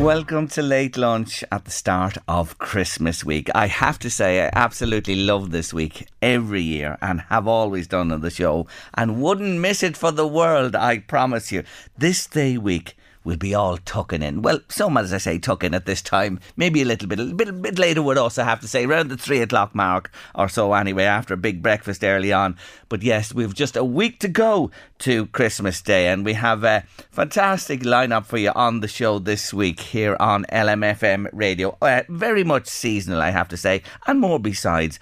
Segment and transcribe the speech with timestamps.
[0.00, 3.48] Welcome to Late Lunch at the start of Christmas week.
[3.54, 8.12] I have to say, I absolutely love this week every year and have always done
[8.12, 11.64] on the show and wouldn't miss it for the world, I promise you.
[11.96, 12.94] This day week
[13.26, 14.40] we'll be all tucking in.
[14.40, 16.38] Well, some, as I say, tucking at this time.
[16.56, 19.08] Maybe a little bit, a bit, bit later with us, I have to say, around
[19.08, 22.56] the three o'clock mark or so anyway, after a big breakfast early on.
[22.88, 26.84] But yes, we've just a week to go to Christmas Day and we have a
[27.10, 31.76] fantastic lineup for you on the show this week here on LMFM radio.
[31.82, 35.00] Uh, very much seasonal, I have to say, and more besides.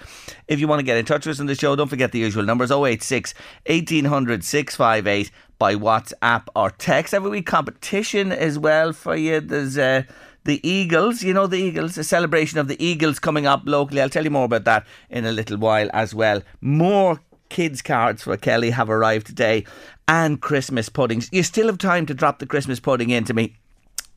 [0.48, 2.20] If you want to get in touch with us on the show, don't forget the
[2.20, 3.34] usual numbers 086
[3.66, 7.14] 1800 658 by WhatsApp or text.
[7.14, 9.40] Every week competition as well for you.
[9.40, 10.02] There's uh,
[10.44, 14.00] the Eagles, you know the Eagles, a celebration of the Eagles coming up locally.
[14.00, 16.42] I'll tell you more about that in a little while as well.
[16.60, 19.64] More kids cards for Kelly have arrived today
[20.08, 21.28] and Christmas puddings.
[21.32, 23.56] You still have time to drop the Christmas pudding into me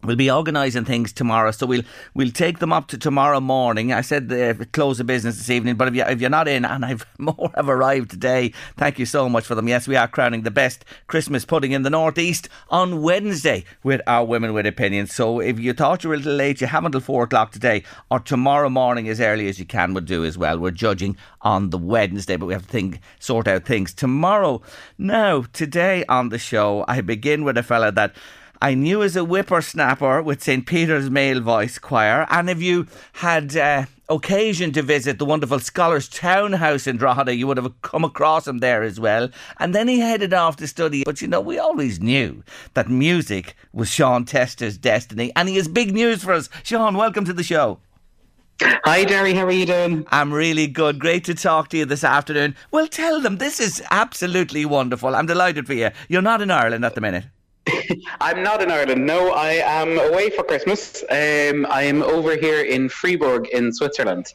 [0.04, 1.82] We'll be organising things tomorrow, so we'll
[2.14, 3.92] we'll take them up to tomorrow morning.
[3.92, 6.66] I said uh, close the business this evening, but if you if you're not in,
[6.66, 9.68] and I've more have arrived today, thank you so much for them.
[9.68, 14.24] Yes, we are crowning the best Christmas pudding in the northeast on Wednesday with our
[14.24, 15.16] women with opinions.
[15.16, 17.84] So if you thought you were a little late, you have until four o'clock today,
[18.12, 20.60] or tomorrow morning as early as you can would do as well.
[20.60, 24.62] We're judging on the Wednesday, but we have to think sort out things tomorrow.
[25.00, 28.16] Now, today on the show, I begin with a fella that.
[28.60, 30.66] I knew as a whippersnapper with St.
[30.66, 32.26] Peter's Male Voice Choir.
[32.32, 37.46] And if you had uh, occasion to visit the wonderful Scholars Townhouse in Drogheda, you
[37.46, 39.30] would have come across him there as well.
[39.60, 41.04] And then he headed off to study.
[41.04, 45.32] But you know, we always knew that music was Sean Tester's destiny.
[45.36, 46.50] And he has big news for us.
[46.64, 47.80] Sean, welcome to the show.
[48.60, 49.36] Hi, Derry.
[49.36, 50.04] How are you doing?
[50.10, 50.98] I'm really good.
[50.98, 52.56] Great to talk to you this afternoon.
[52.72, 55.16] Well, tell them this is absolutely wonderful.
[55.16, 55.92] I'm delighted for you.
[56.10, 57.26] You're not in Ireland at the minute.
[58.22, 59.06] I'm not in Ireland.
[59.06, 61.04] No, I am away for Christmas.
[61.10, 64.28] Um, I am over here in Freiburg in Switzerland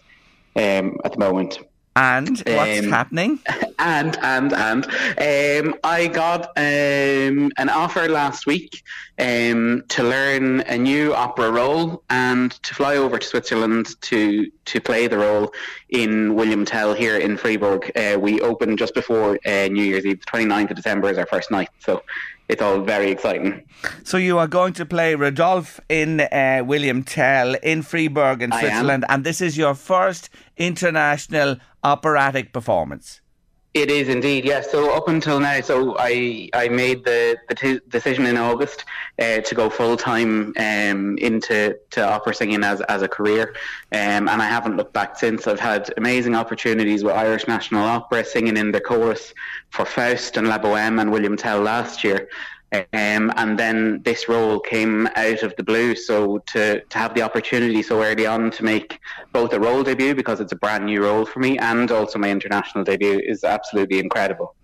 [0.57, 1.61] um, at the moment.
[1.95, 3.39] And what's um, happening?
[3.85, 8.81] And and and um, I got um, an offer last week
[9.19, 14.81] um, to learn a new opera role and to fly over to Switzerland to to
[14.81, 15.53] play the role
[15.89, 17.91] in William Tell here in Freiburg.
[17.97, 20.21] Uh, we open just before uh, New Year's Eve.
[20.33, 22.05] 29th of December is our first night, so
[22.53, 23.65] it's all very exciting.
[24.05, 29.07] So you are going to play Rodolphe in uh, William Tell in Freiburg in Switzerland,
[29.09, 33.22] and this is your first international operatic performance.
[33.75, 34.71] It is indeed, yes.
[34.71, 38.85] So up until now, so I I made the, the t- decision in August
[39.19, 43.55] uh, to go full time um, into to opera singing as as a career,
[43.93, 45.47] um, and I haven't looked back since.
[45.47, 49.33] I've had amazing opportunities with Irish National Opera, singing in the chorus
[49.71, 52.29] for Faust and La Boheme and William Tell last year,
[52.73, 55.95] um, and then this role came out of the blue.
[55.95, 58.99] So to, to have the opportunity so early on to make
[59.33, 62.31] both a role debut because it's a brand new role for me and also my
[62.31, 64.55] international debut is absolutely incredible.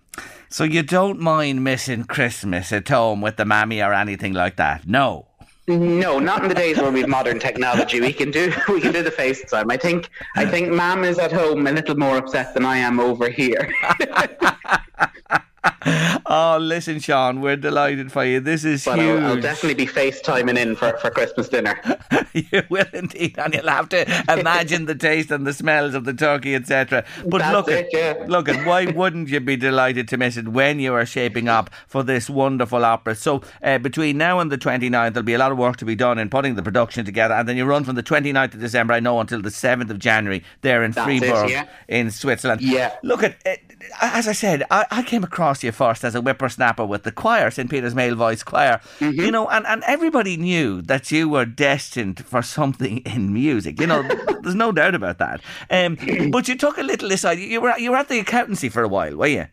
[0.49, 4.87] So you don't mind missing Christmas at home with the mammy or anything like that?
[4.87, 5.27] No.
[5.67, 8.01] No, not in the days where we've modern technology.
[8.01, 9.71] We can do we can do the FaceTime.
[9.71, 12.99] I think I think Mam is at home a little more upset than I am
[12.99, 13.71] over here.
[16.25, 18.39] oh, listen, Sean, we're delighted for you.
[18.39, 18.97] This is huge.
[18.97, 21.79] I'll, I'll, definitely be FaceTiming in for, for Christmas dinner.
[22.33, 26.13] you will indeed, and you'll have to imagine the taste and the smells of the
[26.13, 27.03] turkey, etc.
[27.25, 28.25] But That's look, it, at, yeah.
[28.27, 31.69] look at why wouldn't you be delighted to miss it when you are shaping up
[31.87, 33.15] for this wonderful opera?
[33.15, 35.95] So uh, between now and the 29th, there'll be a lot of work to be
[35.95, 38.93] done in putting the production together, and then you run from the 29th of December,
[38.93, 41.67] I know, until the 7th of January there in That's Freiburg it, yeah.
[41.87, 42.61] in Switzerland.
[42.61, 42.95] Yeah.
[43.03, 43.35] Look at.
[43.45, 43.55] Uh,
[44.01, 47.49] as I said, I, I, came across you first as a whippersnapper with the choir,
[47.49, 47.69] St.
[47.69, 48.81] Peter's Male Voice Choir.
[48.99, 49.19] Mm-hmm.
[49.19, 53.79] You know, and, and everybody knew that you were destined for something in music.
[53.79, 54.01] You know,
[54.41, 55.41] there's no doubt about that.
[55.69, 55.97] Um,
[56.31, 57.39] but you took a little aside.
[57.39, 59.47] You were you were at the accountancy for a while, were you?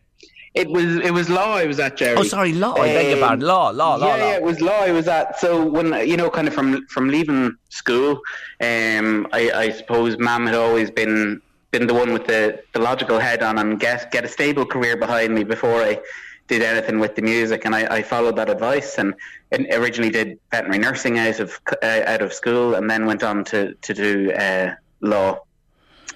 [0.53, 2.17] It was it was law I was at, Jerry.
[2.17, 2.73] Oh, sorry, law.
[2.75, 3.45] I beg your pardon.
[3.45, 4.07] Law, law, law.
[4.07, 4.29] Yeah, law.
[4.29, 5.39] yeah, it was law I was at.
[5.39, 8.19] So when you know, kind of from from leaving school,
[8.59, 11.41] um, I, I suppose Mum had always been
[11.71, 14.97] been the one with the, the logical head on and get get a stable career
[14.97, 15.99] behind me before I
[16.47, 19.13] did anything with the music, and I, I followed that advice and,
[19.51, 23.43] and, originally did veterinary nursing out of uh, out of school, and then went on
[23.45, 25.39] to to do uh, law.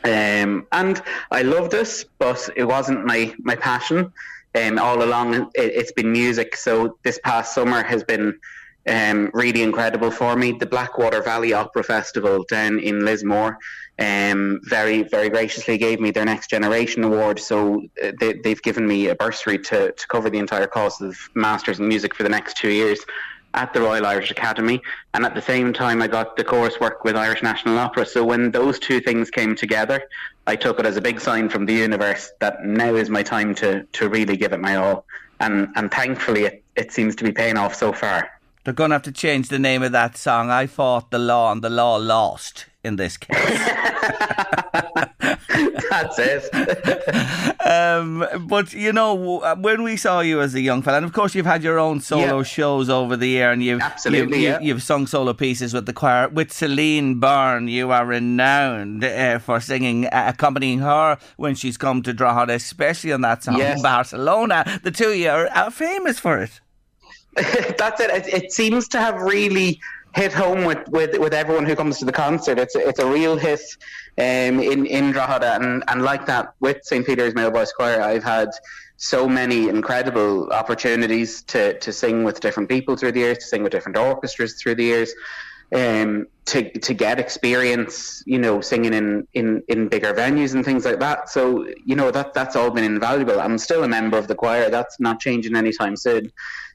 [0.03, 4.12] Um, and I loved it, but it wasn't my my passion.
[4.53, 6.56] Um, all along, it, it's been music.
[6.56, 8.38] So this past summer has been
[8.88, 10.54] um, really incredible for me.
[10.54, 13.57] The Blackwater Valley Opera Festival down in Lismore
[14.00, 17.39] um, very, very graciously gave me their Next Generation Award.
[17.39, 21.18] So uh, they, they've given me a bursary to, to cover the entire cost of
[21.36, 23.00] Masters in Music for the next two years
[23.54, 24.81] at the Royal Irish Academy.
[25.13, 28.06] And at the same time, I got the coursework with Irish National Opera.
[28.06, 30.01] So when those two things came together,
[30.48, 33.54] I took it as a big sign from the universe that now is my time
[33.56, 35.06] to, to really give it my all.
[35.39, 38.30] And, and thankfully, it, it seems to be paying off so far.
[38.63, 40.50] They're going to have to change the name of that song.
[40.52, 43.38] I fought the law and the law lost in this case.
[45.90, 47.62] That's it.
[47.66, 49.13] um, but you know,
[49.60, 52.00] when we saw you as a young fella, and of course you've had your own
[52.00, 52.44] solo Yeah.
[52.44, 54.54] shows over the year, and you've Absolutely, you've, yeah.
[54.60, 57.68] you've, you've sung solo pieces with the choir with Celine Byrne.
[57.68, 63.12] You are renowned uh, for singing, uh, accompanying her when she's come to Drogheda, especially
[63.12, 63.81] on that song Yes.
[63.81, 64.80] Barcelona.
[64.84, 66.61] The two of you are, are famous for it.
[67.78, 68.10] That's it.
[68.10, 68.44] it.
[68.44, 69.80] It seems to have really
[70.13, 72.60] hit home with, with, with everyone who comes to the concert.
[72.60, 73.62] It's a, it's a real hit
[74.18, 78.24] um, in in Drogheda, and, and like that with St Peter's Male Voice Choir, I've
[78.24, 78.50] had
[78.98, 83.63] so many incredible opportunities to, to sing with different people through the years, to sing
[83.63, 85.13] with different orchestras through the years.
[85.74, 90.84] Um, to to get experience, you know, singing in, in, in bigger venues and things
[90.84, 91.30] like that.
[91.30, 93.39] So, you know, that that's all been invaluable.
[93.39, 94.69] I'm still a member of the choir.
[94.69, 96.30] That's not changing anytime soon.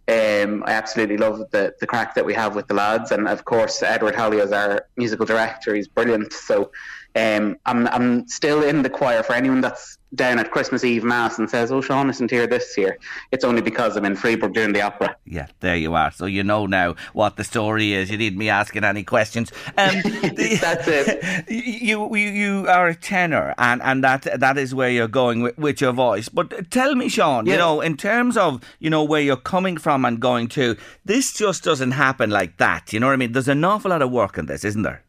[0.09, 3.45] Um, I absolutely love the, the crack that we have with the lads, and of
[3.45, 5.75] course Edward Holly is our musical director.
[5.75, 6.33] He's brilliant.
[6.33, 6.71] So
[7.17, 9.23] um, I'm I'm still in the choir.
[9.23, 12.77] For anyone that's down at Christmas Eve mass and says, "Oh, Sean isn't here this
[12.77, 12.99] year,"
[13.33, 15.17] it's only because I'm in Freiburg doing the opera.
[15.25, 16.11] Yeah, there you are.
[16.11, 18.11] So you know now what the story is.
[18.11, 19.51] You need me asking any questions.
[19.79, 21.47] Um, That's it.
[21.57, 25.57] You, you you are a tenor, and, and that that is where you're going with,
[25.57, 26.29] with your voice.
[26.29, 30.05] But tell me, Sean, you know, in terms of you know where you're coming from
[30.05, 32.93] and going to, this just doesn't happen like that.
[32.93, 33.33] You know what I mean?
[33.33, 35.03] There's an awful lot of work in this, isn't there?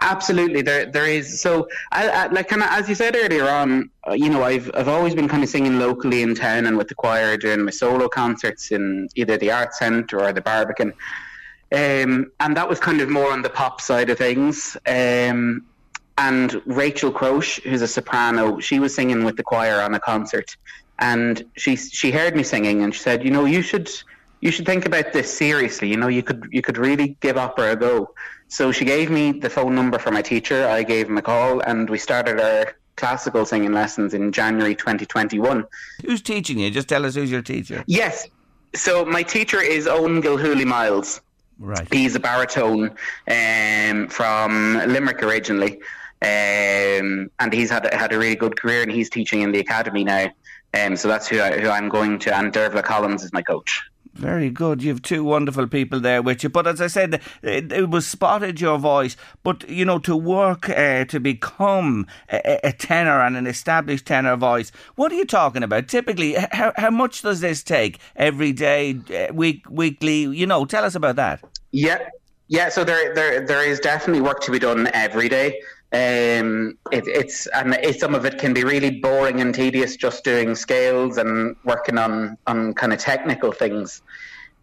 [0.00, 1.40] Absolutely, there there is.
[1.40, 4.70] So, I, I, like kind of as you said earlier on, uh, you know, I've
[4.74, 7.70] I've always been kind of singing locally in town and with the choir doing my
[7.70, 10.92] solo concerts in either the Arts Centre or the Barbican,
[11.72, 14.76] um, and that was kind of more on the pop side of things.
[14.86, 15.66] Um,
[16.16, 20.56] and Rachel Croash, who's a soprano, she was singing with the choir on a concert,
[20.98, 23.90] and she she heard me singing and she said, you know, you should
[24.40, 25.88] you should think about this seriously.
[25.88, 28.14] You know, you could you could really give opera a go.
[28.48, 30.66] So she gave me the phone number for my teacher.
[30.66, 35.64] I gave him a call, and we started our classical singing lessons in January 2021.
[36.04, 36.70] Who's teaching you?
[36.70, 37.84] Just tell us who's your teacher.
[37.86, 38.26] Yes.
[38.74, 41.20] So my teacher is Owen Gilhooly Miles.
[41.58, 41.86] Right.
[41.92, 42.96] He's a baritone
[43.28, 45.80] um, from Limerick originally,
[46.22, 50.04] um, and he's had had a really good career, and he's teaching in the academy
[50.04, 50.30] now.
[50.74, 53.82] Um, so that's who, I, who I'm going to, and Dearbhla Collins is my coach.
[54.18, 54.82] Very good.
[54.82, 56.48] You have two wonderful people there with you.
[56.48, 59.16] But as I said, it, it was spotted your voice.
[59.44, 64.34] But, you know, to work, uh, to become a, a tenor and an established tenor
[64.36, 65.86] voice, what are you talking about?
[65.86, 68.00] Typically, how, how much does this take?
[68.16, 70.22] Every day, uh, week, weekly?
[70.22, 71.40] You know, tell us about that.
[71.70, 72.08] Yeah,
[72.48, 72.70] yeah.
[72.70, 75.60] So there, there, there is definitely work to be done every day.
[75.90, 80.22] Um, it, it's and it, some of it can be really boring and tedious, just
[80.22, 84.02] doing scales and working on on kind of technical things,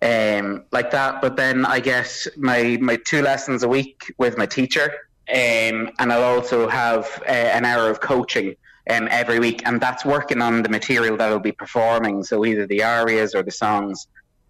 [0.03, 1.21] um, like that.
[1.21, 4.93] But then I get my my two lessons a week with my teacher,
[5.29, 8.55] um, and I'll also have uh, an hour of coaching
[8.91, 12.23] um, every week, and that's working on the material that I'll be performing.
[12.23, 14.07] So either the arias or the songs.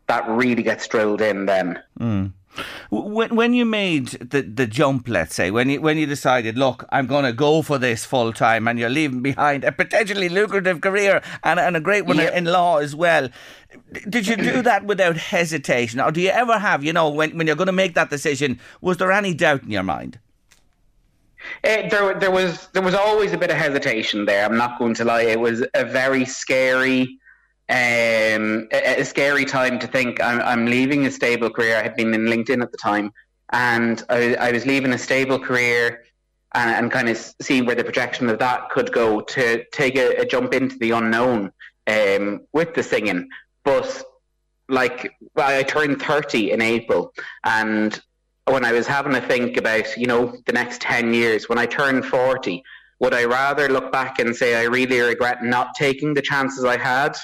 [0.07, 1.81] That really gets drilled in then.
[1.99, 2.31] Mm.
[2.89, 6.85] When when you made the, the jump, let's say, when you when you decided, look,
[6.89, 10.81] I'm going to go for this full time, and you're leaving behind a potentially lucrative
[10.81, 13.29] career and, and a great one in law as well.
[14.09, 17.47] Did you do that without hesitation, or do you ever have, you know, when when
[17.47, 20.19] you're going to make that decision, was there any doubt in your mind?
[21.63, 24.45] Uh, there, there was there was always a bit of hesitation there.
[24.45, 25.21] I'm not going to lie.
[25.21, 27.19] It was a very scary,
[27.67, 31.77] um, a, a, scary time to think I'm, I'm leaving a stable career.
[31.77, 33.11] I had been in LinkedIn at the time,
[33.51, 36.03] and I, I was leaving a stable career
[36.53, 40.15] and, and, kind of see where the projection of that could go to take a,
[40.17, 41.51] a jump into the unknown
[41.87, 43.29] um, with the singing.
[43.63, 44.03] But
[44.69, 47.13] like, I turned 30 in April,
[47.45, 47.99] and
[48.45, 51.65] when I was having to think about, you know, the next 10 years, when I
[51.65, 52.63] turn 40,
[52.99, 56.77] would I rather look back and say I really regret not taking the chances I
[56.77, 57.17] had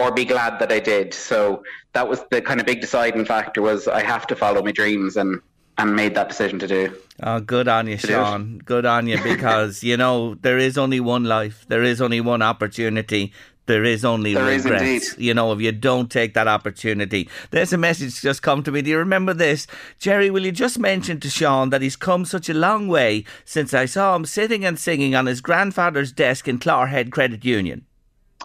[0.00, 1.14] or be glad that I did?
[1.14, 4.72] So that was the kind of big deciding factor was I have to follow my
[4.72, 5.40] dreams and
[5.78, 6.94] and made that decision to do.
[7.22, 8.58] Oh, good on you, Sean.
[8.58, 11.64] Good on you because, you know, there is only one life.
[11.68, 13.32] There is only one opportunity
[13.70, 15.12] there is only there regrets.
[15.12, 17.28] Is you know, if you don't take that opportunity.
[17.52, 18.82] There's a message just come to me.
[18.82, 19.68] Do you remember this?
[19.98, 23.72] Jerry, will you just mention to Sean that he's come such a long way since
[23.72, 27.86] I saw him sitting and singing on his grandfather's desk in Clogherhead Credit Union?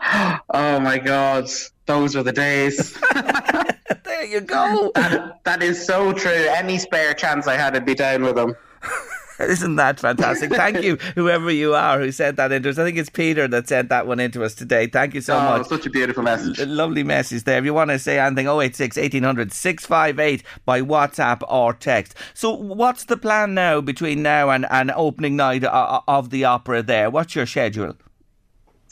[0.01, 1.49] Oh my God,
[1.85, 2.97] those were the days.
[4.03, 4.91] there you go.
[4.95, 6.31] That, that is so true.
[6.31, 8.55] Any spare chance I had, I'd be down with them.
[9.39, 10.51] Isn't that fantastic?
[10.51, 12.77] Thank you, whoever you are who sent that into us.
[12.77, 14.87] I think it's Peter that sent that one into us today.
[14.87, 15.67] Thank you so oh, much.
[15.67, 16.59] Such a beautiful message.
[16.59, 17.57] L- lovely message there.
[17.57, 22.15] If you want to say anything, 086 1800 658 by WhatsApp or text.
[22.33, 26.45] So, what's the plan now between now and, and opening night uh, uh, of the
[26.45, 27.09] opera there?
[27.09, 27.97] What's your schedule?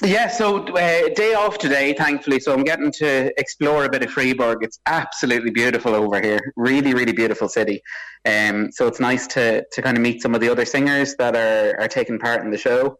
[0.03, 2.41] Yeah, so uh, day off today, thankfully.
[2.41, 4.57] So I'm getting to explore a bit of Freiburg.
[4.61, 6.41] It's absolutely beautiful over here.
[6.57, 7.81] Really, really beautiful city.
[8.25, 11.37] Um, so it's nice to to kind of meet some of the other singers that
[11.37, 12.97] are are taking part in the show,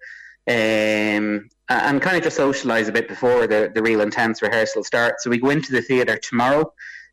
[0.48, 5.26] um, and kind of just socialise a bit before the the real intense rehearsal starts.
[5.26, 6.72] So we go into the theatre tomorrow.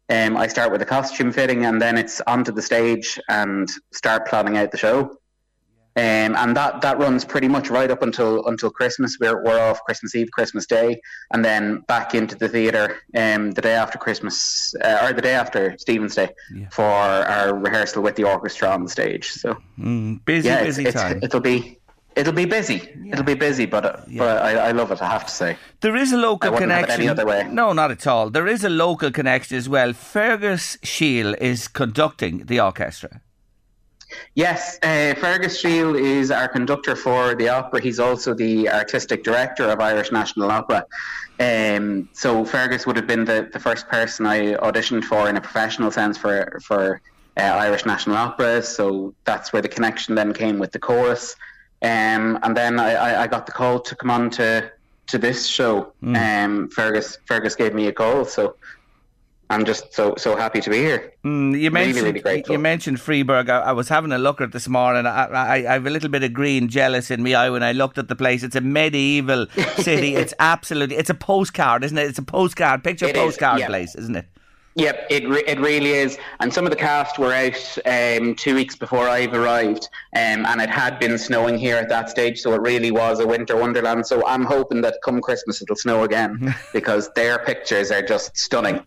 [0.09, 4.29] Um, I start with a costume fitting, and then it's onto the stage and start
[4.29, 5.20] planning out the show.
[5.97, 9.19] Um, and that, that runs pretty much right up until until Christmas.
[9.21, 11.01] We're, we're off Christmas Eve, Christmas Day,
[11.33, 15.35] and then back into the theatre um, the day after Christmas uh, or the day
[15.35, 16.69] after Stephen's Day yeah.
[16.71, 19.31] for our rehearsal with the orchestra on the stage.
[19.31, 21.17] So mm, busy, yeah, busy it's, time.
[21.17, 21.81] It's, it'll be
[22.17, 22.89] It'll be busy.
[23.03, 23.13] Yeah.
[23.13, 24.19] It'll be busy, but uh, yeah.
[24.19, 25.01] but I, I, love it.
[25.01, 27.01] I have to say there is a local connection.
[27.01, 27.49] any other way.
[27.49, 28.31] No, not at all.
[28.31, 29.93] There is a local connection as well.
[29.93, 33.21] Fergus Sheil is conducting the orchestra.
[34.35, 37.81] Yes, uh, Fergus Sheil is our conductor for the opera.
[37.81, 40.85] He's also the artistic director of Irish National Opera.
[41.39, 45.41] Um, so Fergus would have been the, the first person I auditioned for in a
[45.41, 47.01] professional sense for for
[47.37, 48.63] uh, Irish National Opera.
[48.63, 51.37] So that's where the connection then came with the chorus.
[51.83, 54.71] Um, and then I, I, got the call to come on to
[55.07, 55.95] to this show.
[56.03, 56.45] Mm.
[56.45, 58.57] Um, Fergus Fergus gave me a call, so
[59.51, 61.13] I'm just so so happy to be here.
[61.25, 63.51] Mm, you mentioned really, really you mentioned Freiburg.
[63.51, 65.07] I, I, was having a look at this morning.
[65.07, 67.73] I, I, I, have a little bit of green jealous in me eye when I
[67.73, 68.45] looked at the place.
[68.45, 70.15] It's a medieval city.
[70.15, 72.07] it's absolutely it's a postcard, isn't it?
[72.07, 73.67] It's a postcard picture it postcard is, yeah.
[73.67, 74.27] place, isn't it?
[74.77, 76.17] Yep, it re- it really is.
[76.39, 80.61] And some of the cast were out um, two weeks before I've arrived, um, and
[80.61, 84.07] it had been snowing here at that stage, so it really was a winter wonderland.
[84.07, 88.81] So I'm hoping that come Christmas it'll snow again because their pictures are just stunning.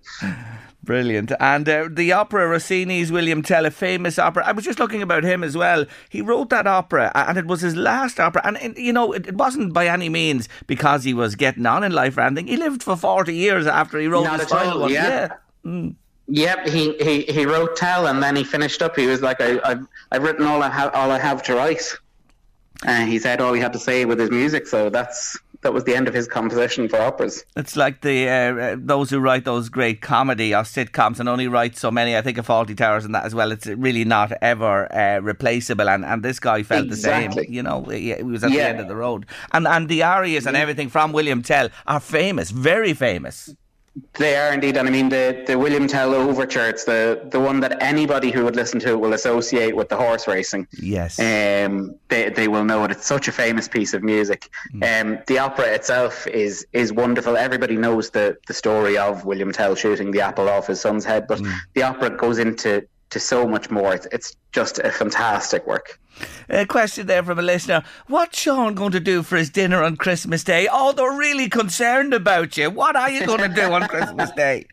[0.84, 1.32] Brilliant.
[1.40, 4.44] And uh, the opera, Rossini's William Tell, a famous opera.
[4.46, 5.86] I was just looking about him as well.
[6.10, 8.42] He wrote that opera and it was his last opera.
[8.44, 11.94] And, you know, it, it, wasn't by any means because he was getting on in
[11.94, 12.48] life or anything.
[12.48, 14.92] He lived for 40 years after he wrote Not his final one.
[14.92, 15.08] Yeah.
[15.08, 15.34] yeah.
[15.66, 15.96] Mm.
[16.28, 18.96] Yep, he, he, he wrote Tell and then he finished up.
[18.96, 21.84] He was like, I, I've, I've written all I, have, all I have to write.
[22.86, 24.68] And he said all he had to say with his music.
[24.68, 27.44] So that's that was the end of his composition for operas.
[27.56, 31.48] It's like the uh, uh, those who write those great comedy or sitcoms and only
[31.48, 32.16] write so many.
[32.16, 33.52] I think of Fawlty Towers and that as well.
[33.52, 35.90] It's really not ever uh, replaceable.
[35.90, 37.28] And, and this guy felt exactly.
[37.28, 37.54] the same.
[37.54, 38.64] You know, he, he was at yeah.
[38.64, 39.26] the end of the road.
[39.52, 43.56] And and the arias and everything from William Tell are famous, very famous.
[44.14, 46.68] They are indeed, and I mean the, the William Tell overture.
[46.68, 49.98] It's the the one that anybody who would listen to it will associate with the
[49.98, 50.68] horse racing.
[50.72, 52.92] Yes, um, they they will know it.
[52.92, 54.50] It's such a famous piece of music.
[54.74, 55.02] Mm.
[55.02, 57.38] Um, the opera itself is is wonderful.
[57.38, 61.28] Everybody knows the the story of William Tell shooting the apple off his son's head,
[61.28, 61.54] but mm.
[61.76, 63.94] the opera goes into to so much more.
[63.94, 66.00] It's, it's just a fantastic work.
[66.50, 67.84] A question there from a listener.
[68.08, 70.68] What's Sean going to do for his dinner on Christmas Day?
[70.72, 72.70] Oh, they're really concerned about you.
[72.70, 74.66] What are you going to do on Christmas Day?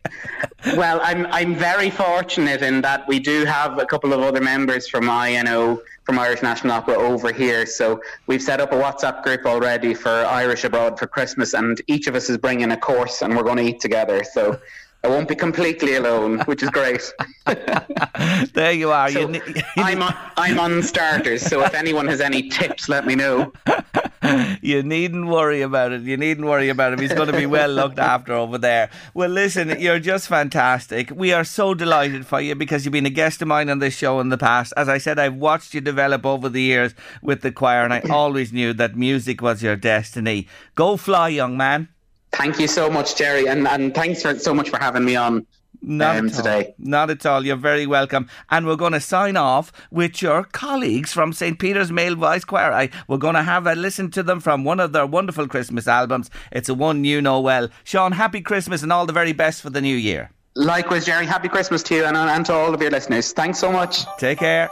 [0.75, 4.87] well, I'm I'm very fortunate in that we do have a couple of other members
[4.87, 7.65] from INO from Irish National Opera over here.
[7.65, 12.07] So we've set up a WhatsApp group already for Irish abroad for Christmas, and each
[12.07, 14.23] of us is bringing a course, and we're going to eat together.
[14.23, 14.59] So
[15.03, 17.01] I won't be completely alone, which is great.
[18.53, 19.09] there you are.
[19.09, 23.07] So you, you, I'm on, I'm on starters, so if anyone has any tips, let
[23.07, 23.51] me know.
[24.61, 26.03] you needn't worry about it.
[26.03, 26.99] You needn't worry about him.
[26.99, 28.91] He's going to be well looked after over there.
[29.15, 31.09] Well, listen, you're just fantastic.
[31.09, 33.95] We are so delighted for you because you've been a guest of mine on this
[33.95, 34.71] show in the past.
[34.77, 36.93] As I said, I've watched you develop over the years
[37.23, 40.47] with the choir, and I always knew that music was your destiny.
[40.75, 41.89] Go fly, young man.
[42.33, 45.45] Thank you so much, Jerry, and, and thanks for, so much for having me on.
[45.83, 46.75] Not um, at today.
[46.77, 47.45] Not at all.
[47.45, 48.29] You're very welcome.
[48.51, 51.57] And we're going to sign off with your colleagues from St.
[51.57, 52.71] Peter's Male Voice Choir.
[52.71, 55.87] I, we're going to have a listen to them from one of their wonderful Christmas
[55.87, 56.29] albums.
[56.51, 57.69] It's a one you know well.
[57.83, 60.29] Sean, happy Christmas and all the very best for the new year.
[60.55, 61.25] Likewise, Jerry.
[61.25, 63.31] Happy Christmas to you and, and to all of your listeners.
[63.31, 64.05] Thanks so much.
[64.17, 64.69] Take care.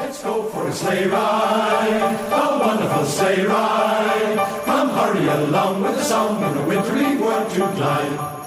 [0.00, 4.62] Let's go for a sleigh ride, a wonderful sleigh ride.
[4.64, 8.38] Come hurry along with the song in a wintry world to glide.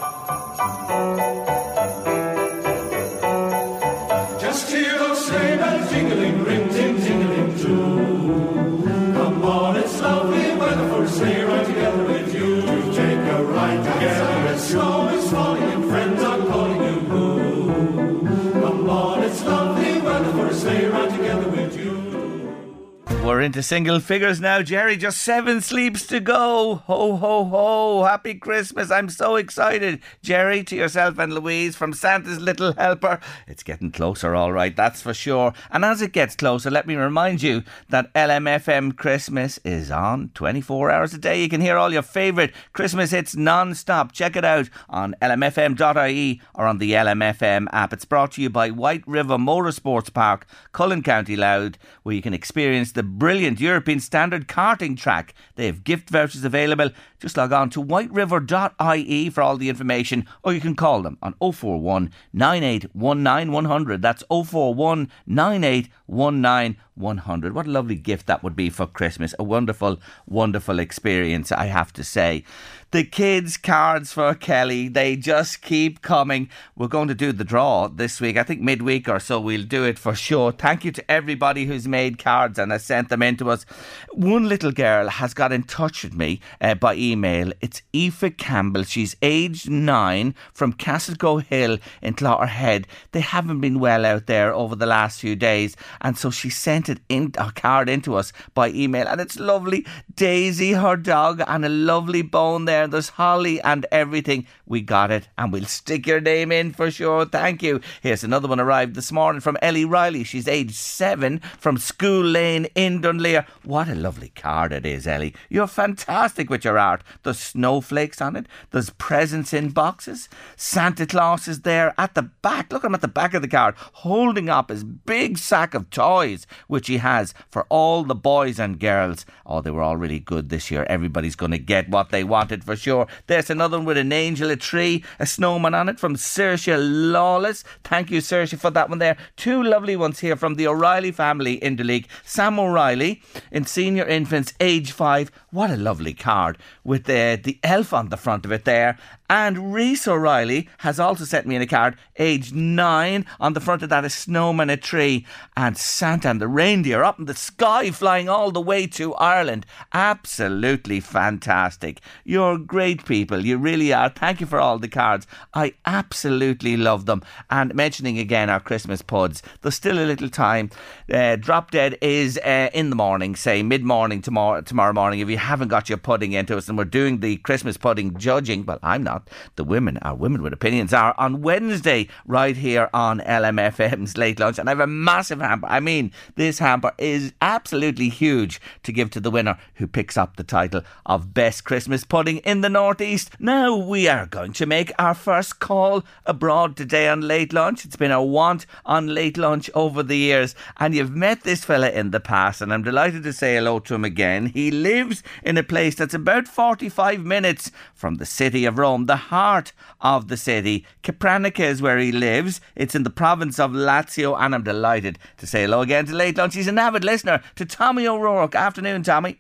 [23.24, 24.98] We're into single figures now, Jerry.
[24.98, 26.82] Just seven sleeps to go.
[26.88, 28.04] Ho, ho, ho.
[28.04, 28.90] Happy Christmas.
[28.90, 30.02] I'm so excited.
[30.24, 33.20] Jerry, to yourself and Louise from Santa's Little Helper.
[33.46, 35.54] It's getting closer, all right, that's for sure.
[35.70, 40.90] And as it gets closer, let me remind you that LMFM Christmas is on 24
[40.90, 41.44] hours a day.
[41.44, 44.14] You can hear all your favourite Christmas hits non stop.
[44.14, 47.94] Check it out on lmfm.ie or on the LMFM app.
[47.94, 52.34] It's brought to you by White River Motorsports Park, Collon County Louth, where you can
[52.34, 55.34] experience the brilliant European standard karting track.
[55.56, 56.90] They have gift vouchers available.
[57.20, 61.36] Just log on to whiteriver.ie for all the information, or you can call them on
[61.40, 67.56] 041 9819 That's 041 9819 100.
[67.56, 69.34] What a lovely gift that would be for Christmas.
[69.40, 72.44] A wonderful, wonderful experience, I have to say.
[72.92, 76.50] The kids' cards for Kelly, they just keep coming.
[76.76, 78.36] We're going to do the draw this week.
[78.36, 80.52] I think midweek or so we'll do it for sure.
[80.52, 83.66] Thank you to everybody who's made cards and has sent them in to us.
[84.12, 87.54] One little girl has got in touch with me uh, by email.
[87.62, 88.84] It's Aoife Campbell.
[88.84, 92.88] She's aged nine from Castlecoe Hill in Clogherhead.
[93.14, 96.90] They haven't been well out there over the last few days, and so she sent
[96.90, 99.86] it in a card into us by email, and it's lovely.
[100.14, 102.81] Daisy, her dog, and a lovely bone there.
[102.90, 104.48] There's Holly and everything.
[104.66, 107.26] We got it, and we'll stick your name in for sure.
[107.26, 107.82] Thank you.
[108.02, 110.24] Here's another one arrived this morning from Ellie Riley.
[110.24, 113.46] She's aged seven from School Lane in Dunleer.
[113.64, 115.36] What a lovely card it is, Ellie.
[115.50, 117.04] You're fantastic with your art.
[117.24, 118.48] There's snowflakes on it.
[118.72, 120.30] There's presents in boxes.
[120.56, 122.72] Santa Claus is there at the back.
[122.72, 125.90] Look at him at the back of the card, holding up his big sack of
[125.90, 129.26] toys, which he has for all the boys and girls.
[129.46, 130.86] Oh, they were all really good this year.
[130.90, 133.08] Everybody's going to get what they wanted for sure.
[133.28, 136.78] There's another one with an angel, a tree, a snowman on it from Saoirse
[137.12, 137.64] Lawless.
[137.84, 139.18] Thank you, Saoirse, for that one there.
[139.36, 142.08] Two lovely ones here from the O'Reilly family in the league.
[142.24, 145.32] Sam O'Reilly in senior infants, age five.
[145.52, 148.98] What a lovely card with the, the elf on the front of it there.
[149.30, 153.26] And Reese O'Reilly has also sent me in a card, age nine.
[153.40, 157.18] On the front of that, a snowman, a tree, and Santa and the reindeer up
[157.18, 159.66] in the sky, flying all the way to Ireland.
[159.94, 162.02] Absolutely fantastic.
[162.26, 163.46] You're great people.
[163.46, 164.10] You really are.
[164.10, 165.28] Thank you for all the cards.
[165.54, 167.24] I absolutely love them.
[167.50, 170.72] And mentioning again our Christmas puds, there's still a little time.
[171.12, 175.22] Uh, Drop Dead is uh, in the morning, say mid morning tomorrow, tomorrow morning.
[175.22, 178.66] If you haven't got your pudding into us, and we're doing the Christmas pudding judging,
[178.66, 179.28] well, I'm not.
[179.56, 184.60] The women, our women with opinions, are on Wednesday right here on LMFM's Late Lunch.
[184.60, 185.68] And I have a massive hamper.
[185.68, 190.38] I mean, this hamper is absolutely huge to give to the winner who picks up
[190.38, 193.32] the title of Best Christmas Pudding in the Northeast.
[193.40, 197.84] Now we are going to make our first call abroad today on Late Lunch.
[197.84, 201.90] It's been a want on Late Lunch over the years, and you've met this fella
[201.90, 204.46] in the past, and I'm delighted to say hello to him again.
[204.48, 209.06] He lives in a place that's about 45 minutes from the city of Rome.
[209.06, 210.86] The heart of the city.
[211.04, 212.62] Capranica is where he lives.
[212.76, 216.38] It's in the province of Lazio, and I'm delighted to say hello again to Late
[216.38, 216.56] Lunch.
[216.56, 218.56] He's an avid listener to Tommy O'Rourke.
[218.56, 219.40] Afternoon, Tommy.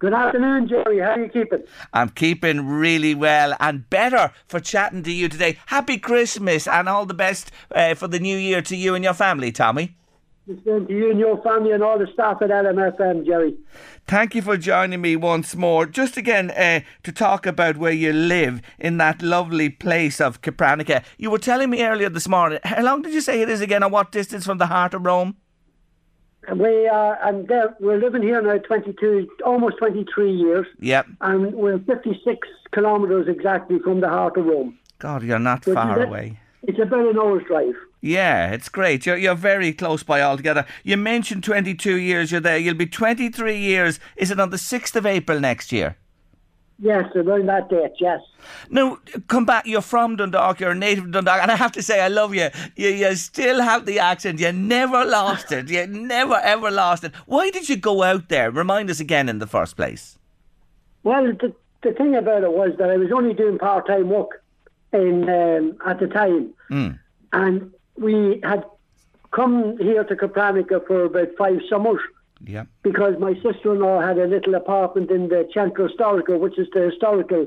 [0.00, 1.00] Good afternoon, Jerry.
[1.00, 1.64] How are you keeping?
[1.92, 5.58] I'm keeping really well and better for chatting to you today.
[5.66, 9.14] Happy Christmas and all the best uh, for the new year to you and your
[9.14, 9.96] family, Tommy.
[10.46, 13.56] The same to you and your family and all the staff at LMFM, Jerry.
[14.08, 15.84] Thank you for joining me once more.
[15.84, 21.04] Just again uh, to talk about where you live in that lovely place of Capranica.
[21.18, 23.82] You were telling me earlier this morning, how long did you say it is again
[23.82, 25.36] and what distance from the heart of Rome?
[26.56, 31.06] We are, and there, we're living here now 22, almost 23 years, Yep.
[31.20, 34.78] and we're 56 kilometres exactly from the heart of Rome.
[35.00, 36.40] God, you're not Which far away.
[36.62, 37.74] It's about an hour's drive.
[38.00, 39.06] Yeah, it's great.
[39.06, 40.66] You're, you're very close by altogether.
[40.84, 42.58] You mentioned 22 years you're there.
[42.58, 43.98] You'll be 23 years.
[44.16, 45.96] Is it on the 6th of April next year?
[46.80, 48.20] Yes, around that date, yes.
[48.70, 49.66] Now, come back.
[49.66, 50.60] You're from Dundalk.
[50.60, 51.42] You're a native of Dundalk.
[51.42, 52.50] And I have to say, I love you.
[52.76, 54.38] You, you still have the accent.
[54.38, 55.68] You never lost it.
[55.68, 57.12] You never, ever lost it.
[57.26, 58.52] Why did you go out there?
[58.52, 60.18] Remind us again in the first place.
[61.02, 64.44] Well, the, the thing about it was that I was only doing part time work
[64.92, 66.98] in um, at the time, Mm.
[67.32, 68.64] and we had
[69.30, 72.00] come here to Capranica for about five summers
[72.46, 72.64] Yeah.
[72.82, 77.46] because my sister-in-law had a little apartment in the Centro Storico, which is the historical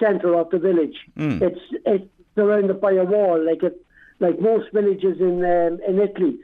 [0.00, 0.98] centre of the village.
[1.16, 3.76] It's it's surrounded by a wall, like it,
[4.20, 6.38] like most villages in um, in Italy.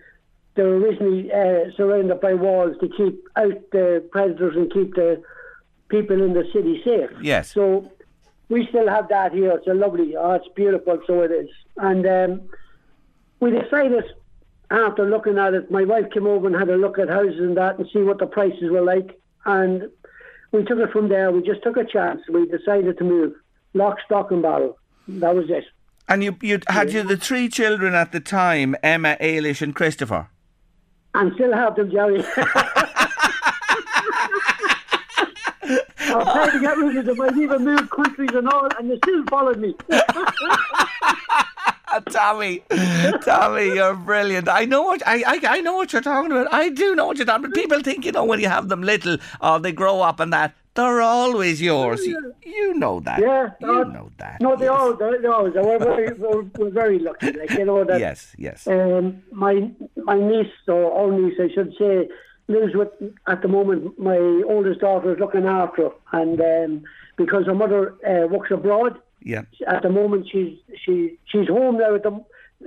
[0.54, 5.22] They're originally uh, surrounded by walls to keep out the predators and keep the
[5.88, 7.10] people in the city safe.
[7.22, 7.50] Yes.
[7.52, 7.90] So
[8.48, 9.52] we still have that here.
[9.52, 11.50] It's a lovely, oh, it's beautiful, so it is.
[11.76, 12.48] And um,
[13.40, 14.04] we decided
[14.70, 17.56] after looking at it, my wife came over and had a look at houses and
[17.56, 19.18] that and see what the prices were like.
[19.44, 19.88] And
[20.52, 21.30] we took it from there.
[21.30, 22.22] We just took a chance.
[22.28, 23.34] We decided to move.
[23.74, 24.78] Lock, stock, and barrel.
[25.08, 25.64] That was it.
[26.08, 30.28] And you, you had you the three children at the time, Emma, Ailish, and Christopher.
[31.14, 32.24] And still have them, Jerry.
[36.10, 37.20] I'll try to get rid of them.
[37.20, 39.74] I've even moved countries and all, and they still followed me.
[42.10, 42.62] Tommy,
[43.24, 44.48] Tommy, you're brilliant.
[44.48, 46.52] I know what I, I I know what you're talking about.
[46.52, 47.54] I do know what you're talking about.
[47.54, 50.54] People think you know when you have them little, or they grow up and that
[50.78, 52.06] they're always yours.
[52.06, 53.20] You, you know that.
[53.20, 54.40] Yeah, you uh, know that.
[54.40, 54.74] No, they yes.
[54.78, 55.54] all, they, they always.
[55.54, 57.32] We're very, we're, we're very lucky.
[57.32, 57.98] Like you know that.
[57.98, 58.66] Yes, yes.
[58.66, 62.08] Um, my my niece or our niece, I should say,
[62.48, 62.88] lives with
[63.26, 63.98] at the moment.
[63.98, 66.84] My oldest daughter is looking after her, and um,
[67.16, 69.42] because her mother uh, works abroad, yeah.
[69.66, 71.94] at the moment she's she she's home now.
[71.94, 72.24] At the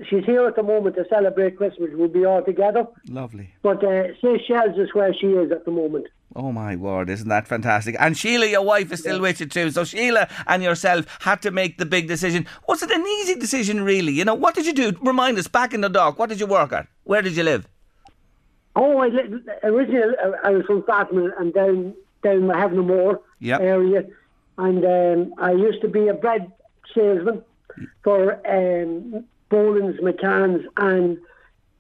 [0.10, 1.90] she's here at the moment to celebrate Christmas.
[1.94, 2.88] We'll be all together.
[3.10, 3.54] Lovely.
[3.62, 6.08] But uh, Seychelles is where she is at the moment.
[6.34, 7.98] Oh my word, isn't that fantastic?
[8.00, 9.70] And Sheila, your wife, is still with you too.
[9.70, 12.48] So Sheila and yourself had to make the big decision.
[12.70, 14.14] Was it an easy decision, really?
[14.14, 14.98] You know, what did you do?
[15.02, 16.88] Remind us, back in the dock, what did you work at?
[17.04, 17.68] Where did you live?
[18.76, 23.60] Oh, I li- originally uh, I was from Fatima and down down the Heavenmore Yep.
[23.62, 24.04] area,
[24.58, 26.52] and um, I used to be a bread
[26.94, 27.42] salesman
[28.04, 31.18] for um, Boland's, McCann's, and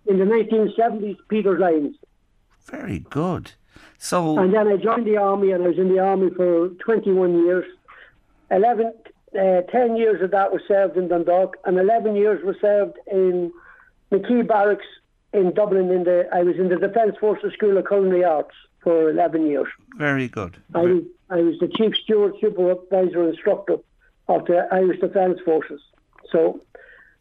[0.07, 1.95] in the 1970s Peter's Lines.
[2.65, 3.51] Very good.
[3.99, 7.45] So, And then I joined the army, and I was in the army for 21
[7.45, 7.65] years.
[8.49, 8.91] 11,
[9.39, 13.51] uh, 10 years of that was served in Dundalk, and 11 years was served in
[14.11, 14.85] McKee Barracks
[15.33, 15.91] in Dublin.
[15.91, 19.67] In the I was in the Defence Forces School of Culinary Arts for 11 years.
[19.97, 20.57] very good.
[20.73, 23.77] I was, I was the chief steward, supervisor, instructor
[24.27, 25.81] of the Irish Defence Forces.
[26.31, 26.61] So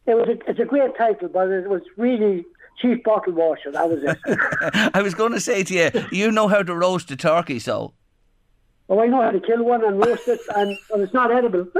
[0.07, 2.45] it was a, it's a great title, but it was really
[2.81, 3.71] chief bottle washer.
[3.71, 4.17] That was it.
[4.93, 7.93] I was going to say to you, you know how to roast a turkey, so.
[8.89, 11.67] oh, I know how to kill one and roast it, and, and it's not edible.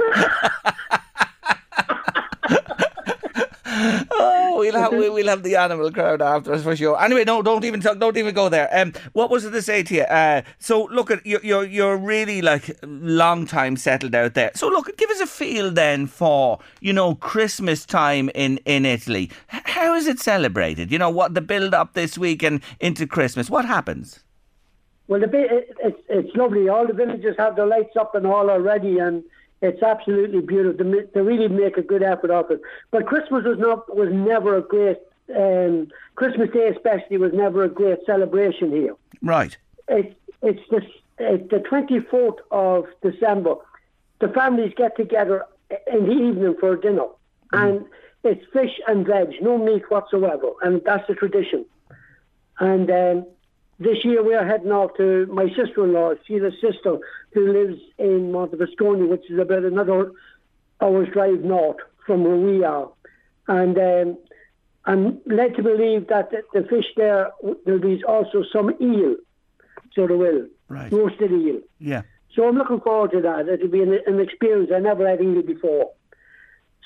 [3.74, 7.00] Oh, we'll have we- we'll have the animal crowd after us for sure.
[7.02, 8.68] Anyway, no, don't even talk, don't even go there.
[8.72, 10.02] Um, what was it to say to you?
[10.02, 14.50] Uh, so look at you're you're, you're really like long time settled out there.
[14.54, 19.30] So look, give us a feel then for you know Christmas time in in Italy.
[19.52, 20.90] H- How is it celebrated?
[20.92, 23.50] You know what the build up this week and into Christmas.
[23.50, 24.20] What happens?
[25.08, 25.28] Well, the
[25.88, 26.68] it's it's lovely.
[26.68, 29.24] All the villages have their lights up and all already, and
[29.62, 30.84] it's absolutely beautiful.
[30.84, 32.60] They, they really make a good effort of it.
[32.90, 34.98] But Christmas was not was never a great.
[35.34, 38.94] Um, Christmas Day especially was never a great celebration here.
[39.22, 39.56] Right.
[39.88, 40.82] It, it's the
[41.18, 43.54] it's the twenty fourth of December.
[44.18, 45.46] The families get together
[45.90, 47.06] in the evening for dinner,
[47.52, 47.86] and
[48.24, 51.64] it's fish and veg, no meat whatsoever, and that's the tradition.
[52.58, 53.26] And um,
[53.78, 56.98] this year we are heading off to my sister-in-law, Sheila's sister,
[57.34, 60.12] who lives in Montefiascone, which is about another
[60.80, 62.90] hours drive north from where we are,
[63.48, 64.18] and um,
[64.84, 67.30] I'm led to believe that the, the fish there
[67.64, 69.16] there'll be also some eel,
[69.94, 70.90] so there will Right.
[70.90, 71.60] roasted eel.
[71.80, 72.02] Yeah.
[72.34, 73.46] So I'm looking forward to that.
[73.46, 75.90] It'll be an, an experience I never had eel before.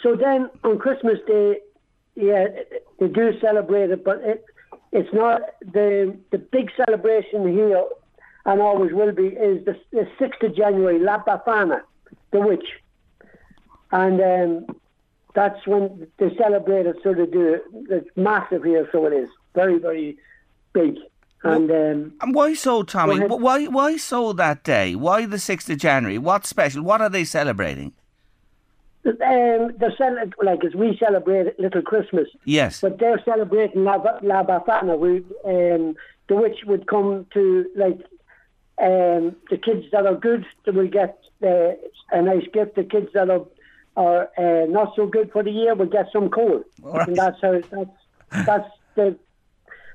[0.03, 1.61] So then on Christmas Day,
[2.17, 2.47] yeah,
[2.99, 4.45] they do celebrate it, but it,
[4.91, 7.85] it's not the the big celebration here,
[8.47, 11.81] and always will be, is the, the 6th of January, La Befana,
[12.31, 12.67] the witch.
[13.93, 14.77] And um,
[15.35, 17.65] that's when they celebrate it, so they do it.
[17.91, 19.29] It's massive here, so it is.
[19.55, 20.17] Very, very
[20.73, 20.97] big.
[21.43, 23.21] And um, And why so, Tommy?
[23.21, 24.95] Why why so that day?
[24.97, 26.19] Why the sixth of January?
[26.19, 26.83] What's special?
[26.83, 27.93] What are they celebrating?
[29.07, 32.81] um, they're cel- like as we celebrate Little Christmas, Yes.
[32.81, 34.99] but they're celebrating La, La Befana.
[34.99, 35.95] We, um,
[36.29, 38.01] the witch would come to like
[38.79, 40.45] um, the kids that are good.
[40.65, 41.73] They will get uh,
[42.13, 42.75] a nice gift.
[42.77, 43.45] The kids that are
[43.97, 46.63] are uh, not so good for the year will get some coal.
[46.83, 47.09] right.
[47.09, 49.17] And that's how that's that's the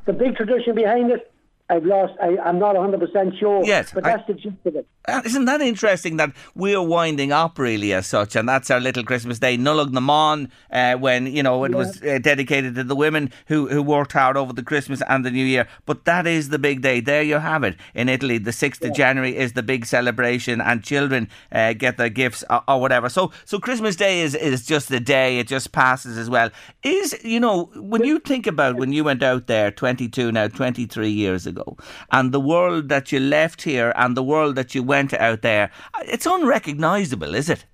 [0.05, 1.31] the big tradition behind it.
[1.69, 2.13] I've lost.
[2.21, 3.63] I, I'm not 100 percent sure.
[3.63, 4.87] Yes, but I- that's the gist of it.
[5.07, 9.03] Uh, Isn't that interesting that we're winding up really as such, and that's our little
[9.03, 12.95] Christmas day, Nollaig na mBan, uh, when you know it was uh, dedicated to the
[12.95, 15.67] women who, who worked hard over the Christmas and the New Year.
[15.87, 16.99] But that is the big day.
[16.99, 17.77] There you have it.
[17.95, 22.09] In Italy, the sixth of January is the big celebration, and children uh, get their
[22.09, 23.09] gifts or, or whatever.
[23.09, 25.39] So so Christmas Day is is just a day.
[25.39, 26.51] It just passes as well.
[26.83, 30.47] Is you know when you think about when you went out there, twenty two now,
[30.47, 31.75] twenty three years ago,
[32.11, 35.71] and the world that you left here and the world that you went out there,
[36.15, 37.65] it's unrecognisable, is it?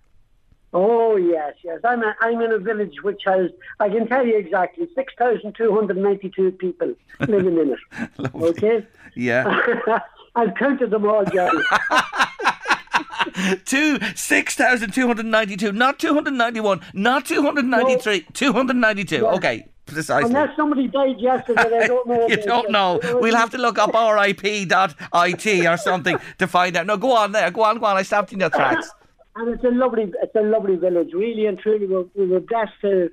[0.73, 1.79] Oh yes, yes.
[1.83, 3.49] I'm a, I'm in a village which has
[3.79, 6.93] I can tell you exactly six thousand two hundred ninety two people
[7.27, 8.35] living in it.
[8.35, 9.43] okay, Yeah.
[10.35, 11.63] I've counted them all, Jerry.
[13.65, 17.65] Two six thousand two hundred ninety two, not two hundred ninety one, not two hundred
[17.65, 19.21] ninety three, two hundred ninety two.
[19.23, 19.37] Yeah.
[19.37, 20.29] Okay, precisely.
[20.29, 22.27] Unless somebody died yesterday, I don't know.
[22.33, 22.99] you don't know.
[23.03, 26.85] We'll have to look up RIP.ie or something to find out.
[26.85, 27.49] No, go on there.
[27.51, 27.97] Go on, go on.
[27.97, 28.89] I stopped in your tracks.
[29.35, 31.13] And it's a lovely, it's a lovely village.
[31.13, 33.09] Really and truly, we're, we were blessed to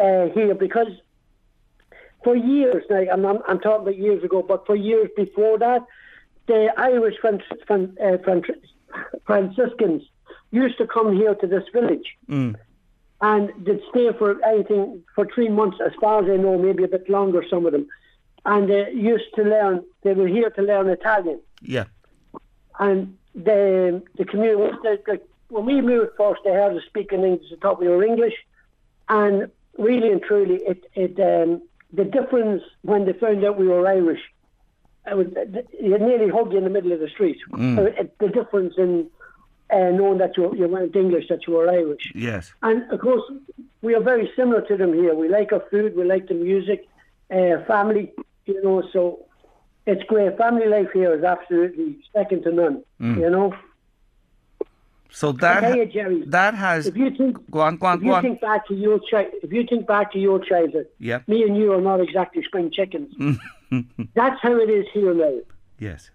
[0.00, 0.88] uh, here because
[2.22, 5.82] for years, now I'm, I'm, I'm talking about years ago, but for years before that,
[6.46, 8.42] the Irish Fran- Fran- uh, Fran-
[9.26, 10.02] Franciscans
[10.50, 12.16] used to come here to this village.
[13.20, 16.88] And they'd stay for anything for three months, as far as I know, maybe a
[16.88, 17.86] bit longer, some of them.
[18.44, 21.84] And they used to learn, they were here to learn Italian Yeah.
[22.78, 24.72] and the the community
[25.48, 27.50] when we moved first, they had us speaking English.
[27.50, 28.34] They taught me our English,
[29.08, 33.86] and really and truly, it it um, the difference when they found out we were
[33.86, 34.20] Irish,
[35.10, 35.28] it was
[35.80, 37.38] you nearly hug you in the middle of the street.
[37.52, 39.08] Uh, it- the difference in
[39.76, 42.04] uh, knowing that you you weren't English, that you were Irish.
[42.28, 42.44] Yes.
[42.68, 43.24] And of course,
[43.86, 45.14] we are very similar to them here.
[45.22, 46.80] We like our food, we like the music,
[47.38, 48.04] uh, family,
[48.46, 49.02] you know, so
[49.86, 50.36] it's great.
[50.38, 52.76] Family life here is absolutely second to none,
[53.22, 53.48] you know.
[55.10, 58.14] So that you, Jerry, that has if you think, go on, go on, if you
[58.14, 58.22] on.
[58.22, 61.20] think back to your chi- if you think back to your childhood, Yeah.
[61.28, 63.14] me and you are not exactly spring chickens.
[64.14, 65.36] That's how it is here now.
[65.78, 66.10] Yes.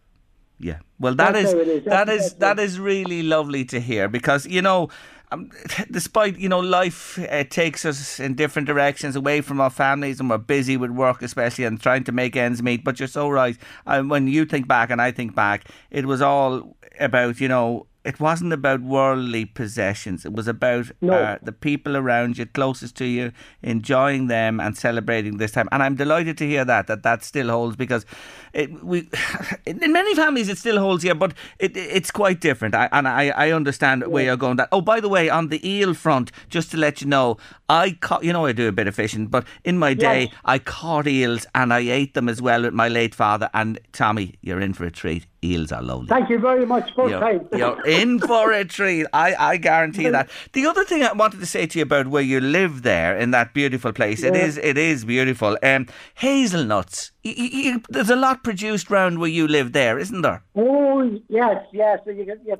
[0.59, 0.79] Yeah.
[0.99, 1.85] Well, that is is.
[1.85, 4.89] that is that is really lovely to hear because you know,
[5.31, 5.49] um,
[5.91, 10.29] despite you know life uh, takes us in different directions away from our families and
[10.29, 12.83] we're busy with work especially and trying to make ends meet.
[12.83, 13.57] But you're so right.
[13.85, 17.85] And when you think back and I think back, it was all about you know.
[18.05, 20.25] It wasn't about worldly possessions.
[20.25, 21.13] It was about No.
[21.13, 25.67] uh, the people around you, closest to you, enjoying them and celebrating this time.
[25.71, 28.05] And I'm delighted to hear that that that still holds because
[28.53, 29.09] it, we
[29.65, 32.73] in many families it still holds here, but it, it's quite different.
[32.73, 34.55] I, and I, I understand where you're going.
[34.57, 37.37] That oh, by the way, on the eel front, just to let you know,
[37.69, 40.33] I caught you know I do a bit of fishing, but in my day Yes.
[40.45, 43.49] I caught eels and I ate them as well with my late father.
[43.53, 45.25] And Tommy, you're in for a treat.
[45.43, 46.07] Eels are lovely.
[46.07, 46.93] Thank you very much.
[46.93, 47.47] for You're, time.
[47.53, 49.05] you're in for a treat.
[49.13, 50.29] I, I guarantee that.
[50.53, 53.31] The other thing I wanted to say to you about where you live there in
[53.31, 54.45] that beautiful place, it Yeah.
[54.45, 55.57] is it is beautiful.
[55.63, 57.11] Um, hazelnuts.
[57.23, 60.43] Y- y- y- there's a lot produced round where you live there, isn't there?
[60.55, 61.99] Oh yes, yes.
[62.05, 62.57] You get, you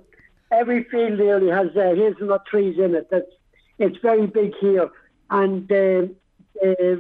[0.52, 3.08] every field nearly has uh, hazelnut trees in it.
[3.12, 3.32] That's
[3.80, 4.90] it's very big here,
[5.30, 6.08] and uh,
[6.66, 6.96] uh,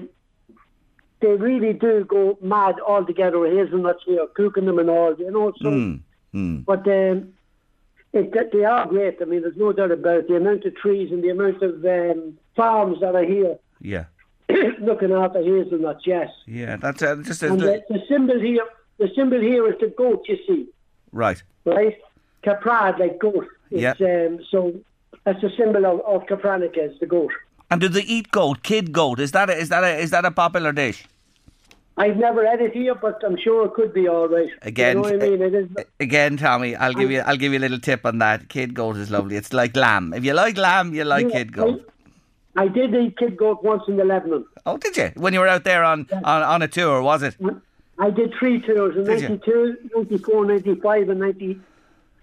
[1.22, 5.16] they really do go mad all together hazelnuts here, cooking them and all.
[5.16, 5.70] You know, so.
[5.70, 6.00] Mm,
[6.34, 6.66] mm.
[6.66, 7.34] But um,
[8.14, 9.18] it, they are great.
[9.22, 10.28] I mean, there's no doubt about it.
[10.28, 14.06] the amount of trees and the amount of um, farms that are here Yeah,
[14.80, 16.08] looking after hazelnuts.
[16.08, 16.78] Yes, yeah.
[16.78, 18.66] That's uh, just a, and the, the symbol here,
[18.98, 20.26] the symbol here is the goat.
[20.28, 20.68] You see,
[21.12, 21.42] right.
[21.66, 21.98] right?
[22.44, 23.48] Caprad, like goat.
[23.70, 23.94] Yeah.
[24.00, 24.74] Um, so
[25.26, 27.32] that's a symbol of, of Capranica, it's the goat.
[27.72, 29.20] And do they eat goat, kid goat?
[29.20, 31.06] Is that a, is that a, is that a popular dish?
[31.98, 34.50] I've never had it here, but I'm sure it could be all right.
[34.62, 35.42] Again, you know I mean?
[35.42, 35.70] It is.
[36.00, 38.48] Again, Tommy, I'll give you I'll give you a little tip on that.
[38.48, 39.36] Kid goat is lovely.
[39.36, 40.14] It's like lamb.
[40.14, 41.92] If you like lamb, you like Yeah, kid goat.
[42.56, 44.46] I, I did eat kid goat once in the Lebanon.
[44.66, 45.12] Oh, did you?
[45.16, 47.36] When you were out there on, on, on a tour, was it?
[48.00, 49.30] I did three tours in Did you?
[49.30, 51.62] 92, 94, 95, and 90.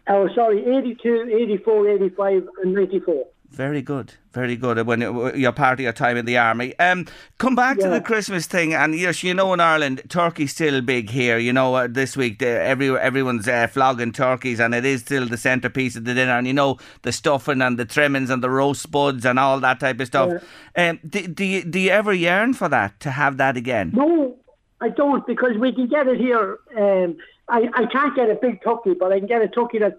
[0.08, 3.26] Oh, sorry, 82, 84, 85, and 94.
[3.50, 4.84] Very good, very good.
[4.86, 6.74] When you- you're part of your time in the army.
[6.78, 7.06] Um,
[7.38, 11.10] come back to the Christmas thing, and yes, you know in Ireland, turkey's still big
[11.10, 11.38] here.
[11.38, 15.36] You know uh, this week, every everyone's uh, flogging turkeys, and it is still the
[15.38, 16.32] centerpiece of the dinner.
[16.32, 19.80] And you know the stuffing and the trimmings and the roast spuds and all that
[19.80, 20.42] type of stuff.
[20.76, 23.92] Um, do, do you do you ever yearn for that to have that again?
[23.94, 24.36] No,
[24.80, 26.58] I don't because we can get it here.
[26.76, 27.16] Um,
[27.48, 29.96] I, I can't get a big turkey, but I can get a turkey that's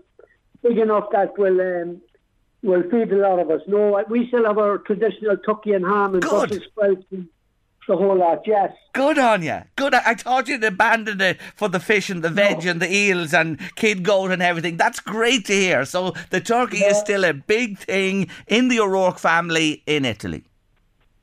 [0.62, 2.02] big enough that will um,
[2.64, 3.62] will feed a lot of us.
[3.68, 6.50] No, we still have our traditional turkey and ham and Good.
[6.50, 7.28] Brussels sprouts and
[7.88, 8.42] the whole lot.
[8.46, 8.74] Yes.
[8.94, 9.62] Good on you.
[9.76, 9.94] Good.
[9.94, 13.60] I thought you'd abandoned it for the fish and the veg and the eels and
[13.76, 14.78] kid goat and everything.
[14.78, 15.86] That's great to hear.
[15.86, 20.44] So the turkey is still a big thing in the O'Rourke family in Italy.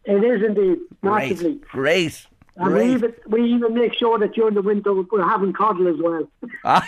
[0.06, 1.54] It is indeed massively.
[1.56, 1.68] Great.
[1.68, 2.26] Great.
[2.57, 5.97] And we even we even make sure that during the winter we're having coddle as
[5.99, 6.29] well.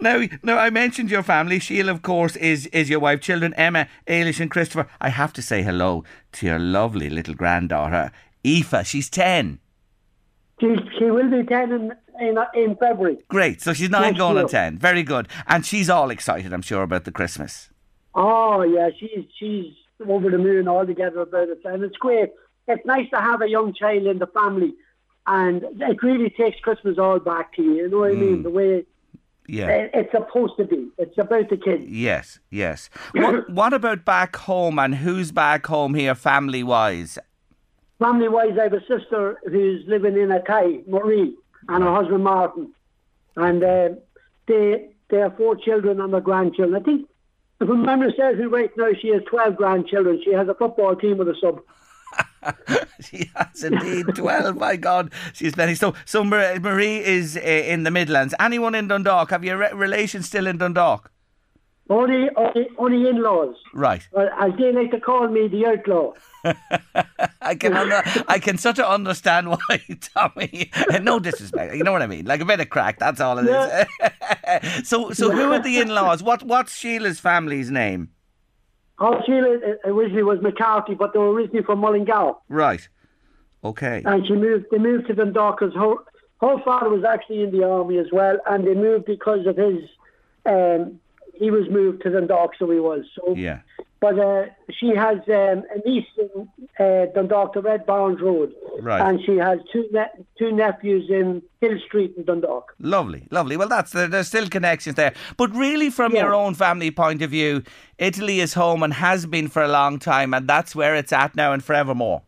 [0.00, 1.58] now, now, I mentioned your family.
[1.58, 3.20] Sheila, of course, is is your wife.
[3.20, 4.88] Children, Emma, Ailish, and Christopher.
[5.00, 8.12] I have to say hello to your lovely little granddaughter,
[8.46, 8.86] Aoife.
[8.86, 9.58] She's ten.
[10.60, 13.18] She she will be ten in in, in February.
[13.28, 13.60] Great.
[13.60, 14.78] So she's nine Next going on ten.
[14.78, 15.28] Very good.
[15.46, 17.70] And she's all excited, I'm sure, about the Christmas.
[18.14, 19.74] Oh yeah, she's she's
[20.06, 22.30] over the moon altogether about it, and it's great.
[22.68, 24.74] It's nice to have a young child in the family,
[25.26, 27.74] and it really takes Christmas all back to you.
[27.74, 28.42] You know what I mean?
[28.42, 28.84] The way
[29.48, 29.88] Yeah.
[29.92, 30.88] it's supposed to be.
[30.98, 31.84] It's about the kids.
[31.88, 32.88] Yes, yes.
[33.12, 37.18] What, what about back home and who's back home here family wise?
[37.98, 41.36] Family wise, I have a sister who's living in Athy, Marie,
[41.68, 42.72] and her husband Martin,
[43.36, 43.88] and uh,
[44.46, 46.80] they they have four children and their grandchildren.
[46.80, 47.08] I think.
[47.60, 50.20] If my memory serves me right now, she has 12 grandchildren.
[50.24, 51.60] She has a football team with a sub.
[53.00, 55.12] She has indeed 12, my God.
[55.32, 55.74] She's many.
[55.74, 58.34] So, so Marie is uh, in the Midlands.
[58.38, 59.30] Anyone in Dundalk?
[59.30, 61.10] Have you re- relations still in Dundalk?
[61.90, 63.56] Only, only, only in-laws.
[63.74, 64.06] Right.
[64.12, 66.12] Well, as they like to call me, the outlaw.
[67.42, 69.80] I can under, I can sort of understand why,
[70.16, 70.70] Tommy.
[71.02, 71.74] No disrespect.
[71.74, 72.24] You know what I mean?
[72.24, 72.98] Like a bit of crack.
[72.98, 74.88] That's all it is.
[74.88, 76.22] so, so who are the in-laws?
[76.22, 78.10] What, what's Sheila's family's name?
[79.00, 82.34] Sheila uh, originally was McCarthy, but they were originally from Mullingar.
[82.48, 82.88] Right.
[83.64, 84.02] Okay.
[84.04, 85.94] And she moved, they moved to Dundalk because her,
[86.40, 89.80] her father was actually in the army as well, and they moved because of his,
[90.46, 90.98] um,
[91.34, 93.04] he was moved to Dundalk, so he was.
[93.14, 93.60] So, Yeah.
[94.02, 94.46] But uh,
[94.78, 96.48] she has um, a niece in
[96.84, 98.52] uh, Dundalk, the Red Barns Road.
[98.80, 99.00] Right.
[99.00, 102.74] And she has two ne- two nephews in Hill Street in Dundalk.
[102.80, 103.56] Lovely, lovely.
[103.56, 105.14] Well, that's there, there's still connections there.
[105.36, 106.22] But really, from Yeah.
[106.24, 107.62] your own family point of view,
[107.96, 111.36] Italy is home and has been for a long time, and that's where it's at
[111.36, 112.22] now and forevermore.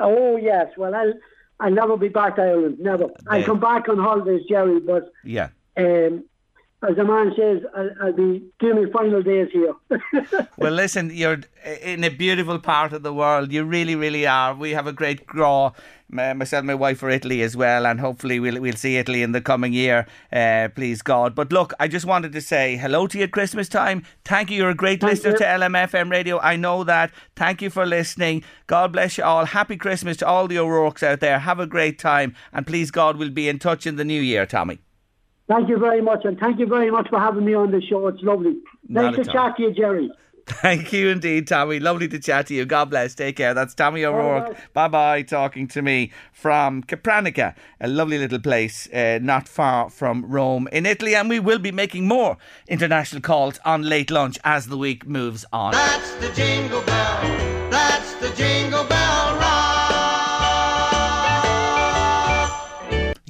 [0.00, 1.12] Oh yes, well I'll
[1.60, 3.06] I'll never be back to Ireland, never.
[3.28, 5.50] I'll come back on holidays, Jerry, but Yeah.
[5.76, 6.24] um,
[6.88, 9.74] as the man says, I'll, I'll be doing my final days here.
[10.58, 11.40] Well, listen, you're
[11.82, 13.52] in a beautiful part of the world.
[13.52, 14.54] You really, really are.
[14.54, 15.72] We have a great draw.
[16.10, 19.32] Myself and my wife for Italy as well, and hopefully we'll we'll see Italy in
[19.32, 20.06] the coming year.
[20.30, 21.34] Uh, please God.
[21.34, 24.04] But look, I just wanted to say hello to you at Christmas time.
[24.22, 24.58] Thank you.
[24.58, 25.38] You're a great Thank listener you.
[25.38, 26.38] to LMFM radio.
[26.38, 27.12] I know that.
[27.34, 28.44] Thank you for listening.
[28.66, 29.46] God bless you all.
[29.46, 31.38] Happy Christmas to all the O'Rourke's out there.
[31.38, 34.44] Have a great time, and please God, we'll be in touch in the new year,
[34.44, 34.80] Tommy.
[35.48, 38.06] Thank you very much, and thank you very much for having me on the show.
[38.08, 38.58] It's lovely.
[38.88, 39.48] Not nice to at all.
[39.48, 40.10] chat to you, Jerry.
[40.46, 41.78] Thank you indeed, Tommy.
[41.78, 42.64] Lovely to chat to you.
[42.64, 43.14] God bless.
[43.14, 43.54] Take care.
[43.54, 44.56] That's Tommy O'Rourke.
[44.72, 45.22] Bye bye.
[45.22, 50.84] Talking to me from Capranica, a lovely little place uh, not far from Rome in
[50.84, 51.14] Italy.
[51.14, 55.44] And we will be making more international calls on late lunch as the week moves
[55.52, 55.72] on.
[55.72, 57.70] That's the jingle bell.
[57.70, 59.41] That's the jingle bell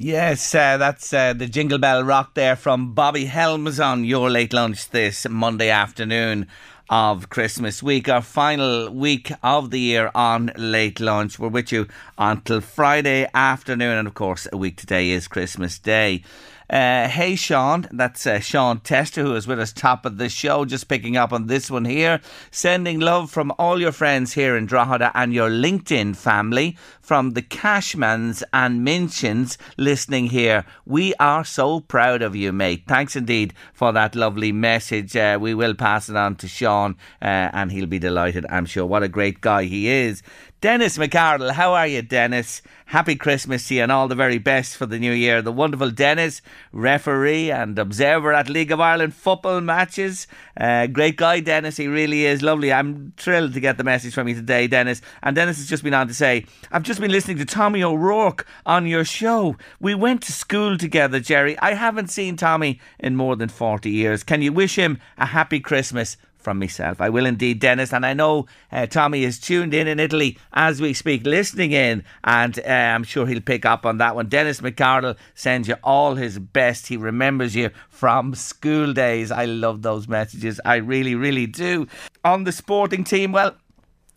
[0.03, 4.51] Yes, uh, that's uh, the Jingle Bell Rock there from Bobby Helms on your late
[4.51, 6.47] lunch this Monday afternoon
[6.89, 11.39] of Christmas week, our final week of the year on late lunch.
[11.39, 16.21] We're with you until Friday afternoon, and of course, a week today is Christmas Day.
[16.69, 17.87] Uh, hey, Sean.
[17.91, 21.33] That's uh, Sean Tester, who is with us top of the show, just picking up
[21.33, 22.21] on this one here.
[22.51, 27.41] Sending love from all your friends here in Drogheda and your LinkedIn family from the
[27.41, 30.65] Cashmans and Minchins listening here.
[30.85, 32.83] We are so proud of you, mate.
[32.87, 35.15] Thanks indeed for that lovely message.
[35.15, 38.85] Uh, we will pass it on to Sean uh, and he'll be delighted, I'm sure.
[38.85, 40.23] What a great guy he is.
[40.63, 42.61] Dennis McArdle, how are you, Dennis?
[42.85, 45.41] Happy Christmas to you and all the very best for the new year.
[45.41, 46.41] The wonderful Dennis,
[46.71, 50.25] referee and observer at League of Ireland football matches.
[50.55, 51.75] Uh, great guy, Dennis.
[51.75, 52.71] He really is lovely.
[52.71, 55.01] I'm thrilled to get the message from you today, Dennis.
[55.21, 58.47] And Dennis has just been on to say, I've just been listening to Tommy O'Rourke
[58.65, 59.57] on your show.
[59.81, 61.59] We went to school together, Jerry.
[61.59, 64.23] I haven't seen Tommy in more than 40 years.
[64.23, 67.01] Can you wish him a happy Christmas from myself.
[67.01, 67.93] I will indeed, Dennis.
[67.93, 72.03] And I know uh, Tommy is tuned in in Italy as we speak, listening in,
[72.23, 74.27] and uh, I'm sure he'll pick up on that one.
[74.27, 76.87] Dennis McArdle sends you all his best.
[76.87, 79.31] He remembers you from school days.
[79.31, 80.59] I love those messages.
[80.65, 81.87] I really, really do.
[82.23, 83.55] On the sporting team, well,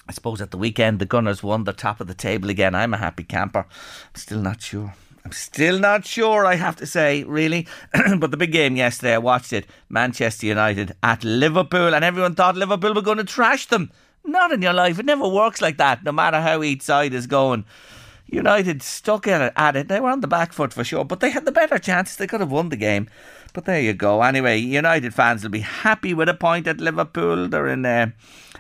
[0.09, 2.75] I suppose at the weekend the Gunners won the top of the table again.
[2.75, 3.67] I'm a happy camper.
[3.69, 4.95] I'm still not sure.
[5.27, 7.67] I'm still not sure, I have to say, really.
[8.19, 12.55] but the big game yesterday, I watched it Manchester United at Liverpool, and everyone thought
[12.55, 13.91] Liverpool were going to trash them.
[14.25, 15.01] Not in your life.
[15.01, 17.65] It never works like that, no matter how each side is going.
[18.27, 19.89] United stuck at it, at it.
[19.89, 22.19] They were on the back foot for sure, but they had the better chances.
[22.19, 23.09] They could have won the game.
[23.53, 24.23] But there you go.
[24.23, 27.49] Anyway, United fans will be happy with a point at Liverpool.
[27.49, 28.11] They're in uh,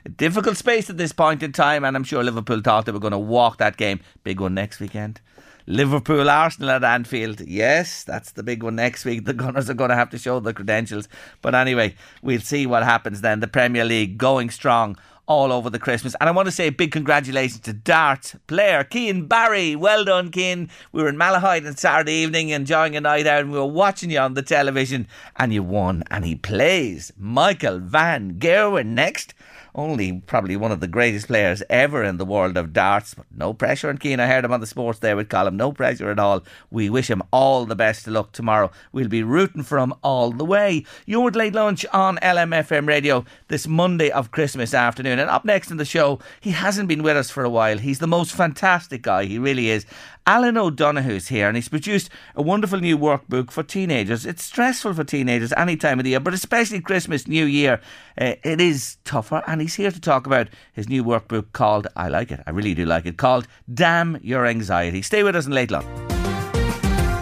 [0.05, 2.99] a difficult space at this point in time, and I'm sure Liverpool thought they were
[2.99, 4.01] going to walk that game.
[4.25, 5.21] Big one next weekend.
[5.67, 7.41] Liverpool Arsenal at Anfield.
[7.41, 9.25] Yes, that's the big one next week.
[9.25, 11.09] The Gunners are going to have to show the credentials.
[11.43, 13.41] But anyway, we'll see what happens then.
[13.41, 14.97] The Premier League going strong
[15.27, 16.15] all over the Christmas.
[16.21, 19.75] And I want to say a big congratulations to Dart player Keane Barry.
[19.75, 20.71] Well done, Keane.
[20.93, 24.11] We were in Malahide on Saturday evening enjoying a night out and we were watching
[24.11, 26.05] you on the television and you won.
[26.11, 29.35] And he plays Michael Van Gerwen next
[29.77, 33.15] only probably one of the greatest players ever in the world of darts.
[33.15, 34.19] But no pressure on Keane.
[34.19, 35.57] I heard him on the sports day with Colin.
[35.57, 36.43] No pressure at all.
[36.71, 38.71] We wish him all the best of luck tomorrow.
[38.91, 40.85] We'll be rooting for him all the way.
[41.05, 45.19] You're late lunch on LMFM radio this Monday of Christmas afternoon.
[45.19, 47.79] And up next in the show, he hasn't been with us for a while.
[47.79, 49.27] He's the most fantastic guy.
[49.27, 49.85] He really is.
[50.29, 54.27] Alan O'Donoghue's here and he's produced a wonderful new workbook for teenagers.
[54.27, 57.81] It's stressful for teenagers any time of the year, but especially Christmas, New Year,
[58.21, 59.45] uh, it is tougher.
[59.47, 62.75] And he's here to talk about his new workbook called, I like it, I really
[62.75, 65.01] do like it, called Damn Your Anxiety.
[65.01, 66.16] Stay with us in late lunch.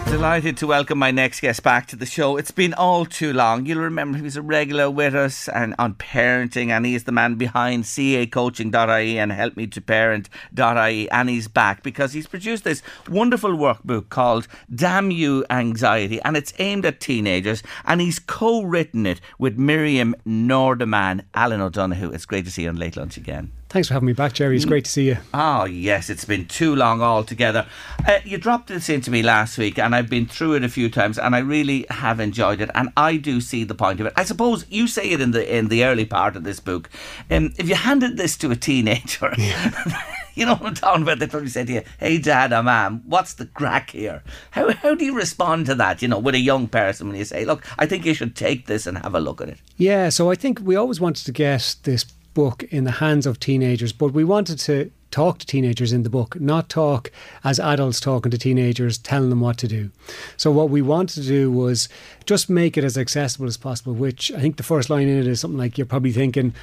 [0.05, 2.37] Delighted to welcome my next guest back to the show.
[2.37, 3.65] It's been all too long.
[3.65, 7.35] You'll remember he was a regular with us and on parenting, and he's the man
[7.35, 11.09] behind cacoaching.ie and help me to parent.ie.
[11.09, 16.53] And he's back because he's produced this wonderful workbook called Damn You Anxiety, and it's
[16.59, 17.63] aimed at teenagers.
[17.83, 21.23] And he's co written it with Miriam Nordeman.
[21.33, 23.51] Alan O'Donoghue, it's great to see you on Late Lunch again.
[23.75, 24.55] Thanks for having me back, Jerry.
[24.55, 25.17] It's great to see you.
[25.33, 27.67] Oh, yes, it's been too long altogether.
[28.07, 30.89] Uh, you dropped this into me last week, and I've been through it a few
[30.89, 32.69] times, and I really have enjoyed it.
[32.73, 34.13] And I do see the point of it.
[34.15, 36.89] I suppose you say it in the in the early part of this book.
[37.29, 39.73] Um, if you handed this to a teenager, yeah.
[40.35, 41.19] you know what I'm talking about?
[41.19, 44.95] They probably say to you, "Hey, Dad or Mom, what's the crack here?" How how
[44.95, 46.01] do you respond to that?
[46.01, 48.67] You know, with a young person when you say, "Look, I think you should take
[48.67, 50.07] this and have a look at it." Yeah.
[50.07, 52.05] So I think we always wanted to get this
[52.35, 56.09] book in the hands of teenagers, but we wanted to talk to teenagers in the
[56.09, 57.09] book, not talk
[57.43, 59.89] as adults talking to teenagers, telling them what to do.
[60.37, 61.89] So, what we wanted to do was
[62.25, 65.25] just make it as accessible as possible, which I think the first line in it
[65.25, 66.53] is something like you're probably thinking,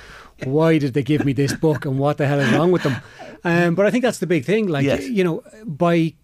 [0.45, 2.97] why did they give me this book and what the hell is wrong with them?
[3.43, 4.69] Um, but I think that's the big thing.
[4.69, 5.09] Like, yes.
[5.09, 6.15] you know, by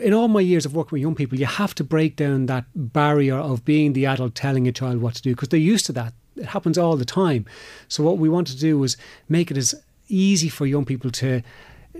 [0.00, 2.64] in all my years of working with young people, you have to break down that
[2.74, 5.92] barrier of being the adult telling a child what to do because they're used to
[5.92, 7.46] that it happens all the time.
[7.88, 8.96] So what we want to do is
[9.28, 9.74] make it as
[10.08, 11.42] easy for young people to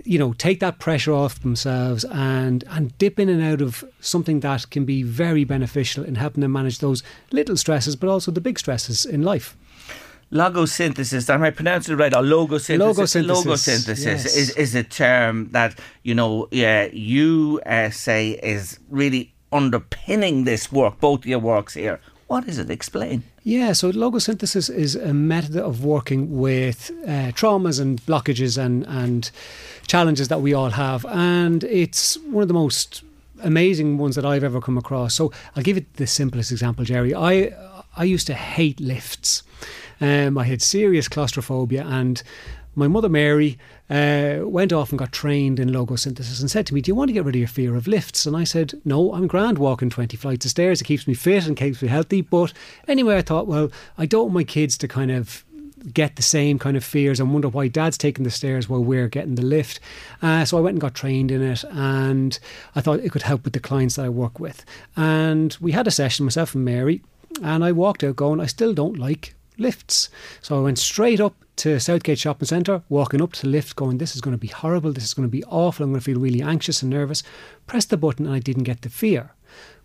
[0.03, 4.39] you know take that pressure off themselves and and dip in and out of something
[4.39, 8.41] that can be very beneficial in helping them manage those little stresses but also the
[8.41, 9.55] big stresses in life
[10.31, 12.13] logosynthesis, am I pronouncing it right?
[12.13, 12.79] Or logosynthesis?
[12.79, 14.35] Logosynthesis, logosynthesis yes.
[14.35, 20.71] is, is a term that, you know, yeah, you uh, say is really underpinning this
[20.71, 21.99] work, both your works here.
[22.27, 22.71] What is it?
[22.71, 23.23] Explain.
[23.45, 29.29] Yeah, so logosynthesis is a method of working with uh, traumas and blockages and, and
[29.85, 31.05] challenges that we all have.
[31.09, 33.03] And it's one of the most
[33.43, 35.15] amazing ones that I've ever come across.
[35.15, 37.13] So I'll give you the simplest example, Jerry.
[37.13, 37.51] I,
[37.97, 39.43] I used to hate lifts.
[39.99, 42.23] Um, I had serious claustrophobia and
[42.75, 43.57] my mother Mary
[43.89, 47.09] uh, went off and got trained in logosynthesis and said to me, "Do you want
[47.09, 49.89] to get rid of your fear of lifts?" And I said, "No, I'm grand walking
[49.89, 50.81] twenty flights of stairs.
[50.81, 52.53] It keeps me fit and keeps me healthy." But
[52.87, 55.45] anyway, I thought, well, I don't want my kids to kind of
[55.91, 59.09] get the same kind of fears and wonder why dad's taking the stairs while we're
[59.09, 59.79] getting the lift.
[60.21, 62.39] Uh, so I went and got trained in it and
[62.75, 64.63] I thought it could help with the clients that I work with.
[64.95, 67.01] And we had a session, myself and Mary,
[67.41, 70.09] and I walked out going, I still don't like lifts.
[70.41, 73.97] So I went straight up to Southgate Shopping Centre, walking up to the lift, going,
[73.97, 74.91] This is going to be horrible.
[74.91, 75.83] This is going to be awful.
[75.83, 77.23] I'm going to feel really anxious and nervous.
[77.67, 79.31] Pressed the button and I didn't get the fear.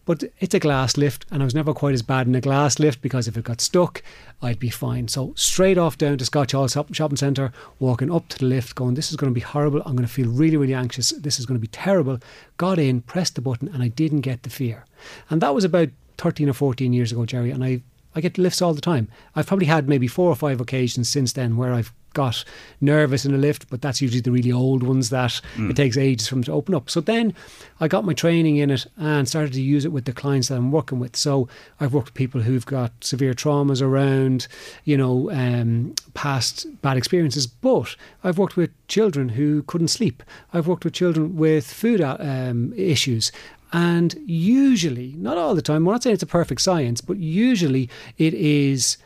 [0.09, 2.79] But it's a glass lift, and I was never quite as bad in a glass
[2.79, 4.03] lift because if it got stuck,
[4.41, 5.07] I'd be fine.
[5.09, 8.95] So straight off down to Scotch Hall Shopping Centre, walking up to the lift, going,
[8.95, 9.83] This is going to be horrible.
[9.85, 11.11] I'm going to feel really, really anxious.
[11.11, 12.21] This is going to be terrible.
[12.57, 14.87] Got in, pressed the button, and I didn't get the fear.
[15.29, 17.83] And that was about 13 or 14 years ago, Jerry, and I
[18.15, 19.09] I get lifts all the time.
[19.35, 22.45] I've probably had maybe four or five occasions since then where I've got
[22.81, 25.71] nervous in a lift, but that's usually the really old ones that mm.
[25.71, 26.91] it takes ages for them to open up.
[26.91, 27.35] So then
[27.81, 30.57] I got my training in it and started to use it with the clients that
[30.57, 31.17] I'm working with.
[31.17, 31.49] So
[31.79, 34.49] I've worked with people who've got severe traumas around,
[34.85, 37.95] you know, um, past bad experiences, but
[38.25, 40.23] I've worked with children who couldn't sleep.
[40.53, 43.31] I've worked with children with food um, issues.
[43.73, 47.91] And usually, not all the time, we're not saying it's a perfect science, but usually
[48.17, 48.97] it is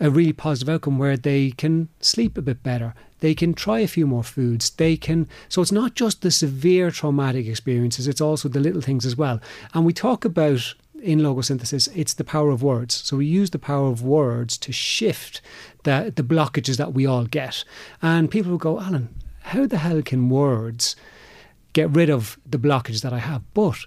[0.00, 2.94] a really positive outcome where they can sleep a bit better.
[3.20, 4.70] They can try a few more foods.
[4.70, 9.06] They can, so it's not just the severe traumatic experiences, it's also the little things
[9.06, 9.40] as well.
[9.72, 12.94] And we talk about in logosynthesis, it's the power of words.
[12.94, 15.40] So we use the power of words to shift
[15.84, 17.64] the, the blockages that we all get.
[18.02, 20.96] And people will go, Alan, how the hell can words
[21.72, 23.42] get rid of the blockages that I have?
[23.54, 23.78] But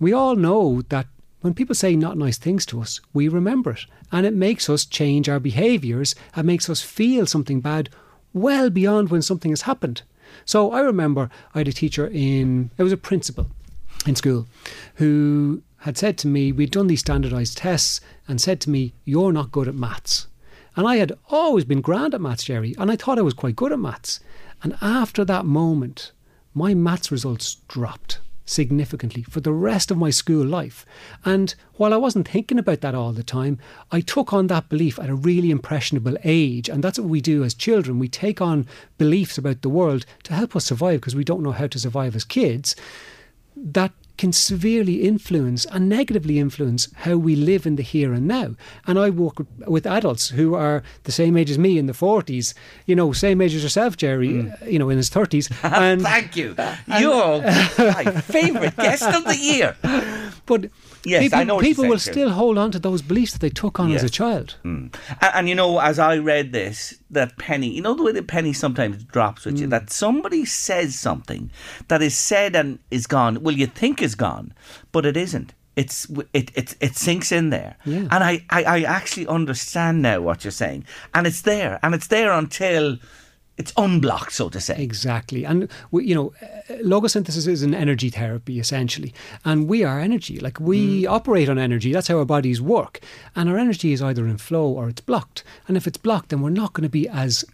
[0.00, 1.06] we all know that
[1.42, 3.86] when people say not nice things to us, we remember it.
[4.10, 7.90] And it makes us change our behaviours and makes us feel something bad
[8.32, 10.02] well beyond when something has happened.
[10.44, 13.46] So I remember I had a teacher in, it was a principal
[14.06, 14.46] in school,
[14.96, 19.32] who had said to me, we'd done these standardised tests and said to me, You're
[19.32, 20.26] not good at maths.
[20.76, 23.56] And I had always been grand at maths, Jerry, and I thought I was quite
[23.56, 24.20] good at maths.
[24.62, 26.12] And after that moment,
[26.54, 28.20] my maths results dropped
[28.50, 30.84] significantly for the rest of my school life.
[31.24, 33.58] And while I wasn't thinking about that all the time,
[33.90, 36.68] I took on that belief at a really impressionable age.
[36.68, 37.98] And that's what we do as children.
[37.98, 38.66] We take on
[38.98, 42.16] beliefs about the world to help us survive because we don't know how to survive
[42.16, 42.74] as kids.
[43.56, 48.54] That can severely influence and negatively influence how we live in the here and now.
[48.86, 52.52] And I work with adults who are the same age as me in the 40s,
[52.84, 54.70] you know, same age as yourself, Jerry, mm.
[54.70, 55.50] you know, in his 30s.
[55.80, 56.54] And Thank you.
[56.98, 59.74] You're my favourite guest of the year.
[60.50, 60.70] But
[61.04, 61.58] Yes, people, I know.
[61.60, 64.02] people will saying, still hold on to those beliefs that they took on yes.
[64.02, 64.56] as a child.
[64.64, 64.94] Mm.
[65.22, 68.22] And, and, you know, as I read this, that penny, you know, the way the
[68.22, 69.60] penny sometimes drops with mm.
[69.60, 71.50] you, that somebody says something
[71.88, 73.42] that is said and is gone.
[73.42, 74.52] Well, you think is gone,
[74.92, 75.54] but it isn't.
[75.76, 78.08] It's it it it sinks in there, yeah.
[78.10, 80.84] and I, I I actually understand now what you're saying,
[81.14, 82.98] and it's there, and it's there until
[83.60, 84.82] it's unblocked, so to say.
[84.82, 85.44] Exactly.
[85.44, 86.32] And, we, you know,
[86.82, 89.12] logosynthesis is an energy therapy, essentially.
[89.44, 90.40] And we are energy.
[90.40, 91.10] Like, we mm.
[91.10, 91.92] operate on energy.
[91.92, 93.00] That's how our bodies work.
[93.36, 95.44] And our energy is either in flow or it's blocked.
[95.68, 97.44] And if it's blocked, then we're not going to be as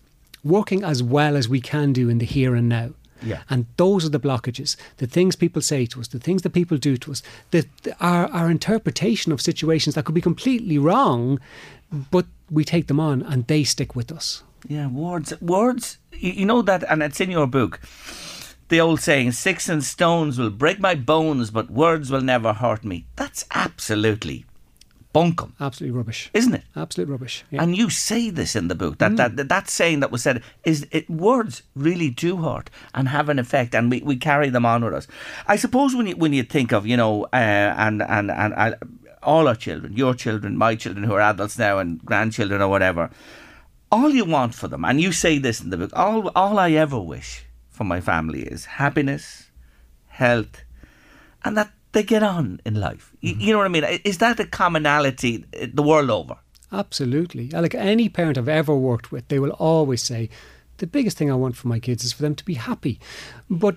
[0.45, 2.91] working as well as we can do in the here and now.
[3.23, 3.43] Yeah.
[3.51, 6.77] And those are the blockages, the things people say to us, the things that people
[6.77, 11.41] do to us, the, the, our, our interpretation of situations that could be completely wrong,
[12.11, 14.43] but we take them on and they stick with us.
[14.69, 15.33] Yeah, words.
[15.41, 15.99] Words.
[16.13, 17.81] You, you know that, and it's in your book.
[18.69, 22.85] The old saying, sticks and stones will break my bones, but words will never hurt
[22.85, 23.07] me.
[23.15, 24.45] That's absolutely
[25.17, 25.53] bunkum.
[25.61, 26.31] Absolutely rubbish.
[26.35, 26.65] Isn't it?
[26.75, 27.45] Absolute rubbish.
[27.51, 27.63] Yeah.
[27.63, 29.17] And you say this in the book that, mm.
[29.17, 33.31] that, that that saying that was said is it words really do hurt and have
[33.31, 35.07] an effect and we, we carry them on with us.
[35.47, 38.75] I suppose when you when you think of, you know, uh, and and and I,
[39.23, 43.11] all our children, your children, my children who are adults now and grandchildren or whatever,
[43.97, 46.71] all you want for them, and you say this in the book, all, all I
[46.73, 47.31] ever wish
[47.77, 49.51] for my family is happiness,
[50.07, 50.55] health,
[51.45, 53.13] and that they get on in life.
[53.23, 53.27] Mm-hmm.
[53.27, 54.01] You, you know what I mean?
[54.05, 56.37] Is that a commonality uh, the world over?
[56.73, 57.49] Absolutely.
[57.51, 60.29] Like any parent I've ever worked with, they will always say,
[60.79, 62.99] the biggest thing I want for my kids is for them to be happy.
[63.49, 63.77] But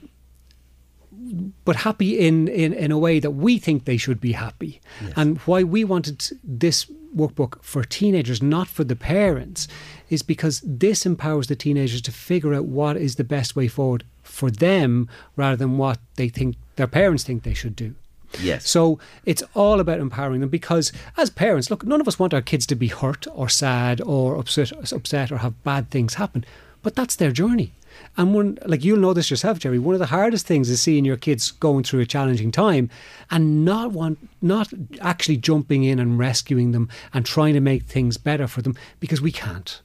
[1.63, 4.81] but happy in, in, in a way that we think they should be happy.
[5.01, 5.13] Yes.
[5.15, 9.67] And why we wanted this workbook for teenagers, not for the parents,
[10.09, 14.03] is because this empowers the teenagers to figure out what is the best way forward
[14.23, 17.95] for them rather than what they think their parents think they should do.
[18.39, 18.69] Yes.
[18.69, 22.41] So it's all about empowering them because as parents, look, none of us want our
[22.41, 26.45] kids to be hurt or sad or upset, upset or have bad things happen.
[26.81, 27.73] but that's their journey.
[28.17, 29.79] And one, like you'll know this yourself, Jerry.
[29.79, 32.89] One of the hardest things is seeing your kids going through a challenging time,
[33.31, 34.71] and not want, not
[35.01, 39.21] actually jumping in and rescuing them and trying to make things better for them because
[39.21, 39.81] we can't.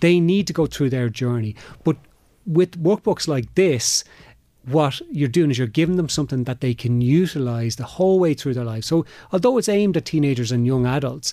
[0.00, 1.56] They need to go through their journey.
[1.84, 1.96] But
[2.46, 4.04] with workbooks like this,
[4.64, 8.34] what you're doing is you're giving them something that they can utilize the whole way
[8.34, 8.84] through their life.
[8.84, 11.32] So, although it's aimed at teenagers and young adults,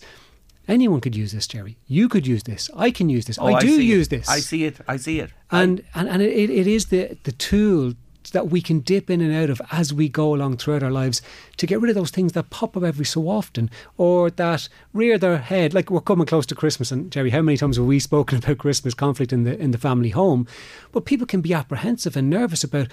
[0.68, 1.78] anyone could use this, Jerry.
[1.88, 2.70] You could use this.
[2.76, 3.38] I can use this.
[3.39, 4.09] Oh, I do see use it.
[4.11, 4.30] this.
[4.30, 4.78] I see it.
[4.88, 5.32] I see it.
[5.51, 7.93] and and, and it, it is the the tool
[8.32, 11.22] that we can dip in and out of as we go along throughout our lives
[11.57, 15.18] to get rid of those things that pop up every so often or that rear
[15.18, 17.99] their head like we're coming close to Christmas and Jerry how many times have we
[17.99, 20.47] spoken about Christmas conflict in the in the family home
[20.91, 22.88] but people can be apprehensive and nervous about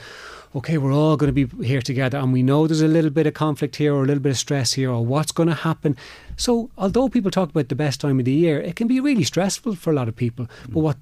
[0.54, 3.26] okay we're all going to be here together and we know there's a little bit
[3.26, 5.96] of conflict here or a little bit of stress here or what's going to happen.
[6.36, 9.24] So although people talk about the best time of the year it can be really
[9.24, 10.46] stressful for a lot of people.
[10.68, 10.82] But mm.
[10.82, 10.96] what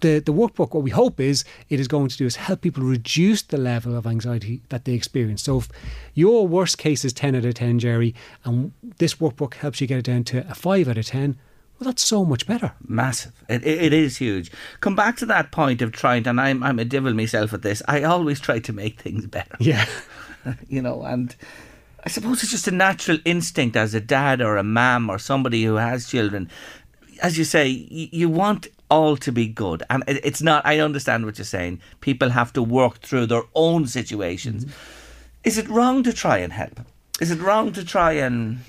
[0.00, 2.82] the, the workbook, what we hope is it is going to do is help people
[2.82, 5.42] reduce the level of anxiety that they experience.
[5.42, 5.68] So if
[6.14, 8.14] your worst case is 10 out of 10, Jerry,
[8.44, 11.36] and this workbook helps you get it down to a 5 out of 10,
[11.78, 12.72] well, that's so much better.
[12.86, 13.32] Massive.
[13.48, 14.50] It, it, is huge.
[14.80, 17.82] Come back to that point of trying, and I'm, I'm a devil myself at this.
[17.86, 19.56] I always try to make things better.
[19.60, 19.86] Yeah.
[20.68, 21.34] you know, and
[22.04, 25.64] I suppose it's just a natural instinct as a dad or a mum or somebody
[25.64, 26.50] who has children.
[27.22, 29.82] As you say, you want all to be good.
[29.90, 31.80] And it's not, I understand what you're saying.
[32.00, 34.64] People have to work through their own situations.
[34.64, 35.44] Mm-hmm.
[35.44, 36.80] Is it wrong to try and help?
[37.20, 38.60] Is it wrong to try and.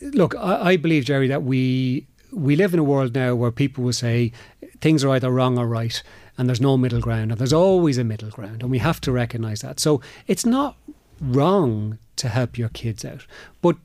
[0.00, 3.84] Look, I, I believe, Jerry, that we we live in a world now where people
[3.84, 4.32] will say
[4.80, 6.02] things are either wrong or right,
[6.38, 9.12] and there's no middle ground, and there's always a middle ground, and we have to
[9.12, 9.78] recognise that.
[9.78, 10.76] So it's not
[11.20, 13.26] wrong to help your kids out,
[13.60, 13.76] but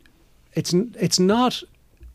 [0.53, 1.61] it's it's not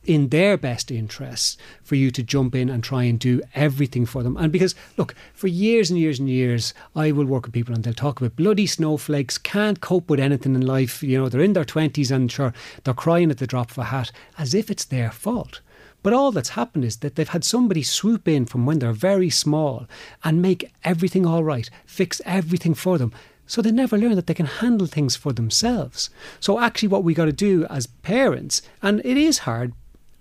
[0.05, 4.24] in their best interests for you to jump in and try and do everything for
[4.24, 4.37] them.
[4.37, 7.85] And because, look, for years and years and years, I will work with people and
[7.85, 11.03] they'll talk about bloody snowflakes, can't cope with anything in life.
[11.03, 12.53] You know, they're in their 20s and sure,
[12.83, 15.61] they're crying at the drop of a hat as if it's their fault.
[16.03, 19.31] But all that's happened is that they've had somebody swoop in from when they're very
[19.31, 19.87] small
[20.25, 23.13] and make everything all right, fix everything for them.
[23.47, 26.11] So they never learn that they can handle things for themselves.
[26.41, 29.75] So actually, what we got to do as parents, and it is hard,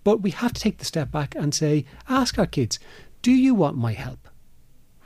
[0.04, 2.80] but we have to take the step back and say, ask our kids,
[3.22, 4.28] do you want my help?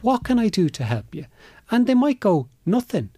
[0.01, 1.25] What can I do to help you?
[1.69, 3.09] And they might go, nothing.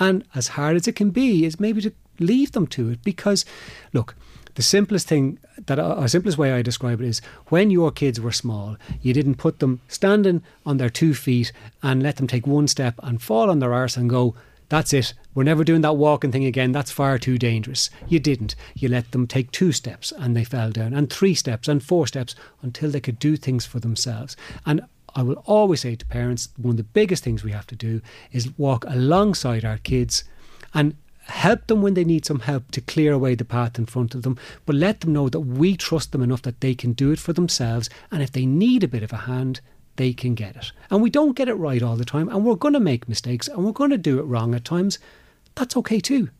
[0.00, 3.44] And as hard as it can be, is maybe to leave them to it because,
[3.92, 4.16] look,
[4.54, 8.32] the simplest thing that uh, simplest way I describe it is when your kids were
[8.32, 12.68] small, you didn't put them standing on their two feet and let them take one
[12.68, 14.34] step and fall on their arse and go,
[14.68, 15.12] that's it.
[15.34, 16.72] We're never doing that walking thing again.
[16.72, 17.90] That's far too dangerous.
[18.08, 18.54] You didn't.
[18.74, 22.06] You let them take two steps and they fell down, and three steps and four
[22.06, 24.34] steps until they could do things for themselves.
[24.64, 24.80] And
[25.14, 28.00] I will always say to parents, one of the biggest things we have to do
[28.32, 30.24] is walk alongside our kids
[30.72, 30.96] and
[31.26, 34.22] help them when they need some help to clear away the path in front of
[34.22, 37.18] them, but let them know that we trust them enough that they can do it
[37.18, 37.88] for themselves.
[38.10, 39.60] And if they need a bit of a hand,
[39.96, 40.72] they can get it.
[40.90, 43.48] And we don't get it right all the time, and we're going to make mistakes
[43.48, 44.98] and we're going to do it wrong at times.
[45.54, 46.30] That's okay too.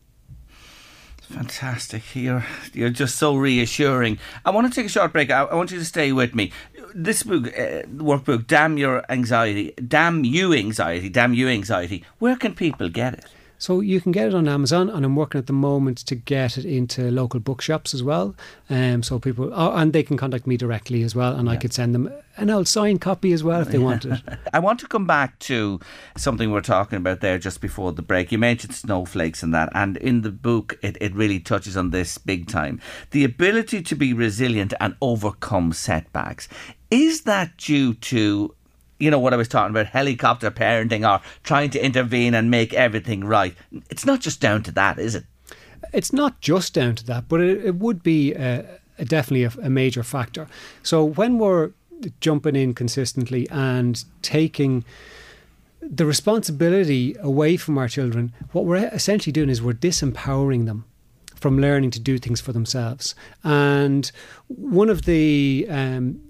[1.21, 2.15] Fantastic.
[2.15, 4.19] You're, you're just so reassuring.
[4.45, 5.31] I want to take a short break.
[5.31, 6.51] I, I want you to stay with me.
[6.93, 12.53] This book, uh, workbook, Damn Your Anxiety, Damn You Anxiety, Damn You Anxiety, where can
[12.53, 13.25] people get it?
[13.63, 16.57] So you can get it on Amazon, and I'm working at the moment to get
[16.57, 18.35] it into local bookshops as well.
[18.69, 21.71] Um, so people, oh, and they can contact me directly as well, and I could
[21.71, 24.19] send them an old signed copy as well if they want it.
[24.53, 25.79] I want to come back to
[26.17, 28.33] something we are talking about there just before the break.
[28.33, 32.17] You mentioned snowflakes and that, and in the book, it, it really touches on this
[32.17, 32.81] big time.
[33.11, 36.49] The ability to be resilient and overcome setbacks.
[36.91, 38.55] Is that due to
[38.99, 42.73] you know what I was talking about helicopter parenting or trying to intervene and make
[42.73, 43.55] everything right.
[43.89, 45.25] It's not just down to that, is it?
[45.91, 48.63] It's not just down to that, but it, it would be uh,
[49.03, 50.47] definitely a, a major factor.
[50.81, 51.71] So when we're
[52.19, 54.83] jumping in consistently and taking
[55.81, 60.85] the responsibility away from our children, what we're essentially doing is we're disempowering them
[61.35, 63.15] from learning to do things for themselves.
[63.43, 64.09] And
[64.47, 66.21] one of the um,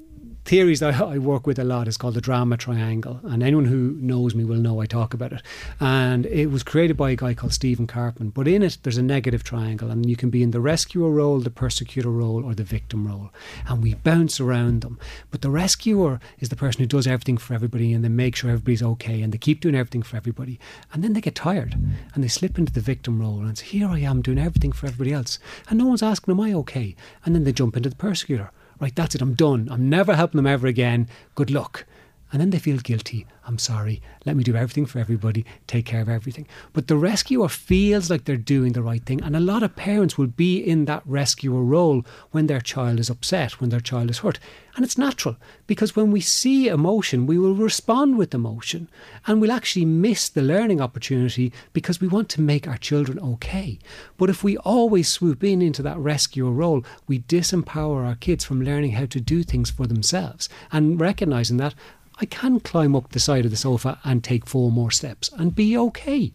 [0.46, 3.20] theories that I work with a lot is called the drama triangle.
[3.24, 5.42] And anyone who knows me will know I talk about it.
[5.80, 8.34] And it was created by a guy called Stephen Karpman.
[8.34, 11.40] But in it, there's a negative triangle, and you can be in the rescuer role,
[11.40, 13.30] the persecutor role, or the victim role.
[13.68, 15.00] And we bounce around them.
[15.32, 18.50] But the rescuer is the person who does everything for everybody and they make sure
[18.50, 20.60] everybody's okay and they keep doing everything for everybody.
[20.92, 21.76] And then they get tired
[22.14, 24.88] and they slip into the victim role and say, Here I am doing everything for
[24.88, 25.40] everybody else.
[25.70, 26.96] And no one's asking, Am I okay?
[27.26, 29.68] And then they jump into the persecutor right, that's it, I'm done.
[29.72, 31.08] I'm never helping them ever again.
[31.36, 31.86] Good luck.
[32.34, 33.28] And then they feel guilty.
[33.46, 34.02] I'm sorry.
[34.26, 36.48] Let me do everything for everybody, take care of everything.
[36.74, 39.22] But the rescuer feels like they're doing the right thing.
[39.22, 43.12] And a lot of parents will be in that rescuer role when their child is
[43.12, 44.40] upset, when their child is hurt.
[44.76, 45.36] And it's natural
[45.68, 48.90] because when we see emotion, we will respond with emotion
[49.28, 53.78] and we'll actually miss the learning opportunity because we want to make our children okay.
[54.18, 58.64] But if we always swoop in into that rescuer role, we disempower our kids from
[58.64, 61.76] learning how to do things for themselves and recognizing that
[62.24, 65.54] I can climb up the side of the sofa and take four more steps and
[65.54, 66.32] be okay.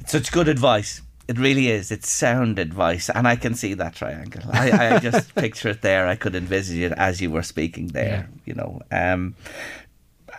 [0.00, 1.00] It's such good advice.
[1.28, 1.92] It really is.
[1.92, 4.42] It's sound advice, and I can see that triangle.
[4.52, 6.08] I, I just picture it there.
[6.08, 8.28] I could envisage it as you were speaking there.
[8.28, 8.40] Yeah.
[8.46, 9.36] You know, um,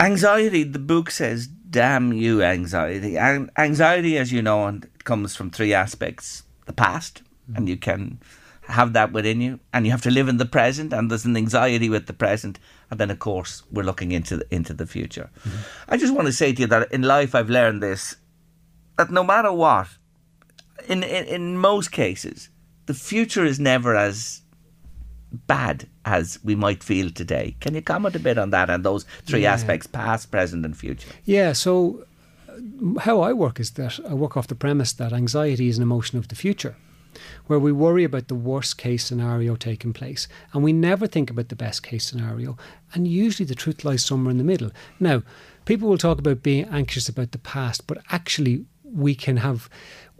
[0.01, 0.63] anxiety.
[0.63, 5.73] The book says, "Damn you, anxiety." And anxiety, as you know, and comes from three
[5.73, 7.55] aspects: the past, mm.
[7.55, 8.19] and you can
[8.67, 10.93] have that within you, and you have to live in the present.
[10.93, 12.59] And there's an anxiety with the present,
[12.89, 15.29] and then of course we're looking into the, into the future.
[15.39, 15.93] Mm-hmm.
[15.93, 18.15] I just want to say to you that in life I've learned this:
[18.97, 19.87] that no matter what,
[20.87, 22.49] in, in in most cases,
[22.85, 24.41] the future is never as
[25.31, 27.55] bad as we might feel today.
[27.61, 29.53] Can you comment a bit on that and those three yeah.
[29.53, 31.09] aspects: past, present, and future?
[31.25, 31.53] Yeah.
[31.53, 32.05] So
[32.47, 35.83] uh, how I work is that I work off the premise that anxiety is an
[35.83, 36.75] emotion of the future
[37.47, 41.49] where we worry about the worst case scenario taking place and we never think about
[41.49, 42.57] the best case scenario.
[42.93, 44.71] And usually the truth lies somewhere in the middle.
[44.99, 45.23] Now,
[45.65, 49.69] people will talk about being anxious about the past, but actually, we can have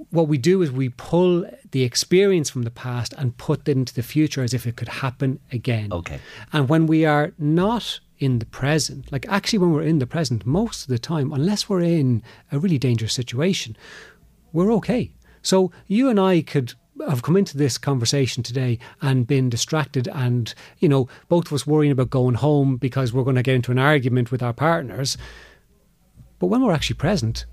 [0.09, 3.93] what we do is we pull the experience from the past and put it into
[3.93, 5.91] the future as if it could happen again.
[5.91, 6.19] Okay.
[6.51, 10.45] And when we are not in the present, like actually when we're in the present,
[10.45, 13.77] most of the time, unless we're in a really dangerous situation,
[14.53, 15.11] we're okay.
[15.41, 16.73] So you and I could
[17.09, 21.67] have come into this conversation today and been distracted and, you know, both of us
[21.67, 25.17] worrying about going home because we're going to get into an argument with our partners.
[26.39, 27.45] But when we're actually present,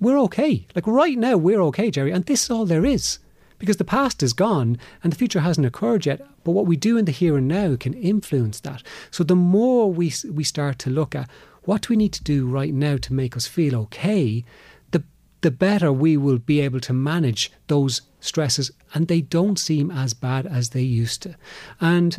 [0.00, 0.66] we're okay.
[0.74, 2.10] Like right now, we're okay, Jerry.
[2.10, 3.18] And this is all there is.
[3.58, 6.22] Because the past is gone and the future hasn't occurred yet.
[6.44, 8.82] But what we do in the here and now can influence that.
[9.10, 11.28] So the more we, we start to look at
[11.64, 14.44] what do we need to do right now to make us feel okay,
[14.92, 15.04] the,
[15.42, 18.70] the better we will be able to manage those stresses.
[18.94, 21.34] And they don't seem as bad as they used to.
[21.80, 22.16] And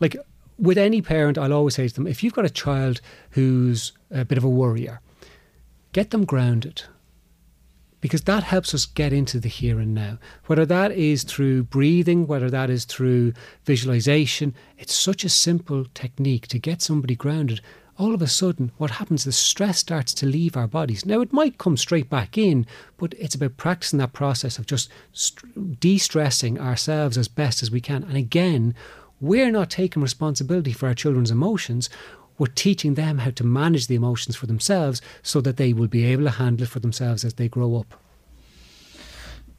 [0.00, 0.16] like
[0.58, 3.00] with any parent, I'll always say to them if you've got a child
[3.30, 5.00] who's a bit of a worrier,
[5.92, 6.82] get them grounded
[8.04, 10.18] because that helps us get into the here and now.
[10.44, 13.32] Whether that is through breathing, whether that is through
[13.64, 17.62] visualization, it's such a simple technique to get somebody grounded.
[17.96, 21.06] All of a sudden, what happens, the stress starts to leave our bodies.
[21.06, 22.66] Now, it might come straight back in,
[22.96, 24.90] but it's about practicing that process of just
[25.78, 28.02] de stressing ourselves as best as we can.
[28.02, 28.74] And again,
[29.20, 31.88] we're not taking responsibility for our children's emotions
[32.38, 36.04] we're teaching them how to manage the emotions for themselves so that they will be
[36.04, 37.94] able to handle it for themselves as they grow up.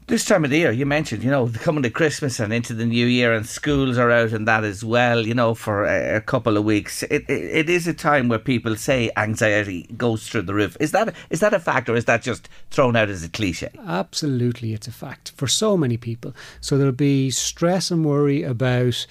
[0.08, 2.86] This time of the year, you mentioned, you know, coming to Christmas and into the
[2.86, 6.20] new year, and schools are out and that as well, you know, for a, a
[6.20, 7.02] couple of weeks.
[7.02, 10.76] It, it, it is a time where people say anxiety goes through the roof.
[10.78, 13.70] Is that is that a fact, or is that just thrown out as a cliche?
[13.84, 16.36] Absolutely, it's a fact for so many people.
[16.60, 19.08] So there'll be stress and worry about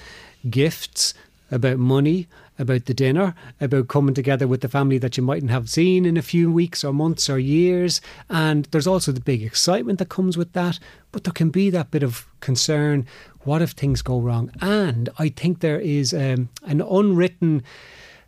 [0.50, 1.14] gifts,
[1.52, 5.70] about money, about the dinner, about coming together with the family that you mightn't have
[5.70, 8.02] seen in a few weeks or months or years.
[8.30, 10.80] And there's also the big excitement that comes with that.
[11.12, 13.08] But there can be that bit of concern
[13.44, 14.52] what if things go wrong?
[14.60, 17.64] And I think there is um, an unwritten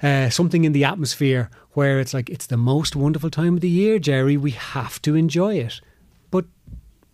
[0.01, 3.69] uh, something in the atmosphere where it's like, it's the most wonderful time of the
[3.69, 4.37] year, Jerry.
[4.37, 5.81] We have to enjoy it.
[6.29, 6.45] But,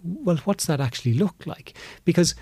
[0.03, 1.73] well, what's that actually look like?
[2.03, 2.35] Because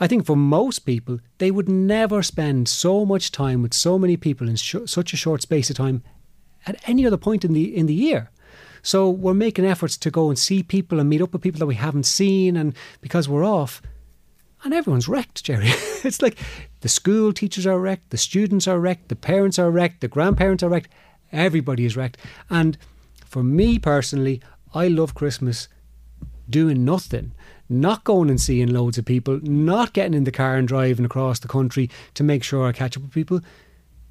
[0.00, 4.16] I think for most people, they would never spend so much time with so many
[4.16, 6.02] people in sh- such a short space of time
[6.66, 8.30] at any other point in the in the year.
[8.82, 11.66] So we're making efforts to go and see people and meet up with people that
[11.66, 13.82] we haven't seen, and because we're off,
[14.64, 15.66] and everyone's wrecked, Jerry.
[16.04, 16.38] it's like
[16.80, 20.62] the school teachers are wrecked, the students are wrecked, the parents are wrecked, the grandparents
[20.62, 20.90] are wrecked,
[21.32, 22.18] everybody is wrecked.
[22.50, 22.78] And
[23.24, 24.40] for me personally,
[24.74, 25.68] I love Christmas
[26.48, 27.32] doing nothing
[27.68, 31.38] not going and seeing loads of people, not getting in the car and driving across
[31.38, 33.40] the country to make sure I catch up with people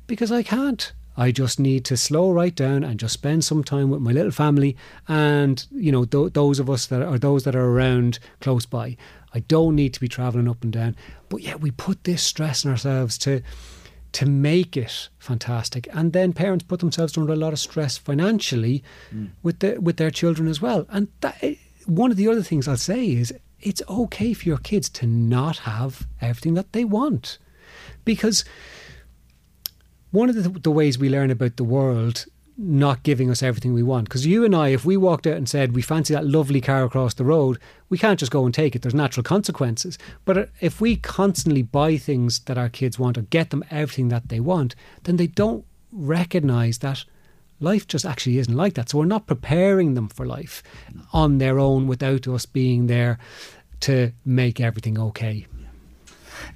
[0.05, 0.91] because I can't.
[1.19, 4.31] I just need to slow right down and just spend some time with my little
[4.31, 4.77] family
[5.07, 8.95] and you know th- those of us that are those that are around close by.
[9.33, 10.95] I don't need to be traveling up and down.
[11.29, 13.41] But yet we put this stress on ourselves to
[14.13, 15.87] to make it fantastic.
[15.91, 18.83] And then parents put themselves under a lot of stress financially
[19.13, 19.29] mm.
[19.41, 20.85] with the with their children as well.
[20.89, 21.43] And that,
[21.85, 25.59] one of the other things I'll say is it's okay for your kids to not
[25.59, 27.37] have everything that they want.
[28.05, 28.45] Because
[30.11, 32.25] one of the, the ways we learn about the world
[32.57, 34.05] not giving us everything we want.
[34.05, 36.83] Because you and I, if we walked out and said we fancy that lovely car
[36.83, 38.81] across the road, we can't just go and take it.
[38.81, 39.97] There's natural consequences.
[40.25, 44.29] But if we constantly buy things that our kids want or get them everything that
[44.29, 47.05] they want, then they don't recognize that
[47.59, 48.89] life just actually isn't like that.
[48.89, 50.63] So we're not preparing them for life
[51.13, 53.17] on their own without us being there
[53.81, 55.45] to make everything okay.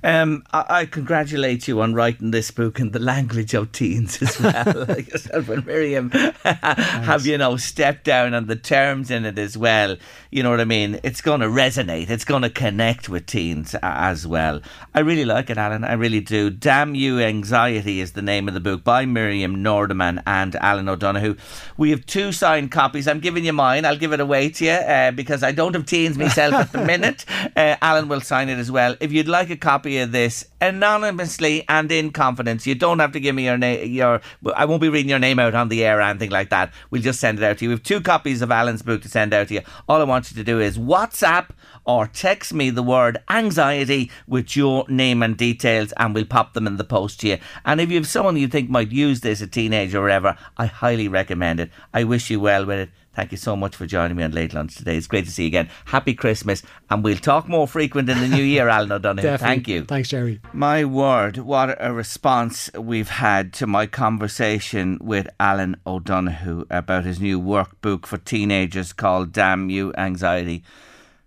[0.04, 4.40] Um, I, I, congratulate you on writing this book in the language of teens as
[4.40, 4.98] well.
[5.00, 6.10] yourself and Miriam
[6.44, 9.98] have, you know, stepped down on the terms in it as well.
[10.32, 11.00] You know what I mean?
[11.04, 12.10] It's going to resonate.
[12.10, 14.62] It's going to connect with teens as well.
[14.94, 15.84] I really like it, Alan.
[15.84, 16.50] I really do.
[16.50, 21.36] Damn You Anxiety is the name of the book by Miriam Nordeman and Alan O'Donoghue.
[21.78, 23.08] We have two signed copies.
[23.08, 23.86] I'm giving you mine.
[23.86, 26.86] I'll give it away to you uh, because I don't have teens myself at the
[26.86, 27.26] minute.
[27.56, 28.96] Uh, Alan will sign it as well.
[29.00, 32.68] If you'd like a copy, copy of this anonymously and in confidence.
[32.68, 33.90] You don't have to give me your name.
[33.90, 34.20] Your
[34.54, 36.74] I won't be reading your name out on the air or anything like that.
[36.90, 37.70] We'll just send it out to you.
[37.70, 39.62] We have two copies of Alan's book to send out to you.
[39.88, 41.52] All I want you to do is WhatsApp
[41.86, 46.68] or text me the word anxiety with your name and details, and we'll pop them
[46.68, 47.38] in the post to you.
[47.64, 50.66] And if you have someone you think might use this, a teenager or whatever, I
[50.66, 51.72] highly recommend it.
[51.94, 52.90] I wish you well with it.
[53.14, 54.96] Thank you so much for joining me on Late Lunch today.
[54.96, 55.70] It's great to see you again.
[55.86, 59.38] Happy Christmas, and we'll talk more frequent in the new year, Alan O'Donoghue.
[59.38, 59.84] Thank you.
[59.84, 60.40] Thanks, Jerry.
[60.54, 67.20] My word, what a response we've had to my conversation with Alan O'Donoghue about his
[67.20, 70.64] new workbook for teenagers called Damn You Anxiety.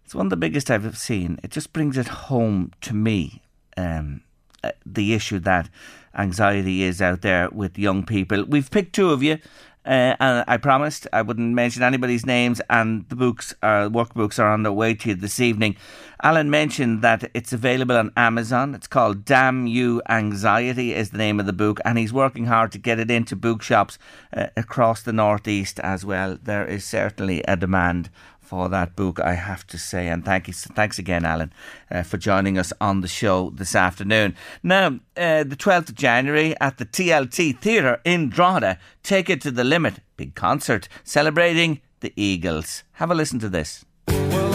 [0.07, 1.39] It's one of the biggest I've ever seen.
[1.43, 3.43] It just brings it home to me
[3.77, 4.23] um,
[4.63, 5.69] uh, the issue that
[6.17, 8.45] anxiety is out there with young people.
[8.45, 9.39] We've picked two of you
[9.87, 14.51] uh, and I promised I wouldn't mention anybody's names, and the books, uh, workbooks, are
[14.51, 15.77] on their way to you this evening.
[16.23, 18.75] Alan mentioned that it's available on Amazon.
[18.75, 22.73] It's called "Damn You Anxiety" is the name of the book, and he's working hard
[22.73, 23.99] to get it into bookshops
[24.35, 26.39] uh, across the northeast as well.
[26.43, 28.11] There is certainly a demand
[28.45, 30.09] for that book, I have to say.
[30.09, 31.53] And thank you, thanks again, Alan,
[31.91, 34.37] uh, for joining us on the show this afternoon.
[34.63, 39.51] Now, uh, the 12th of January at the TLT Theatre in Drogheda, Take It to
[39.51, 42.85] the Limit, big concert celebrating the Eagles.
[42.93, 43.85] Have a listen to this.
[44.09, 44.55] Well,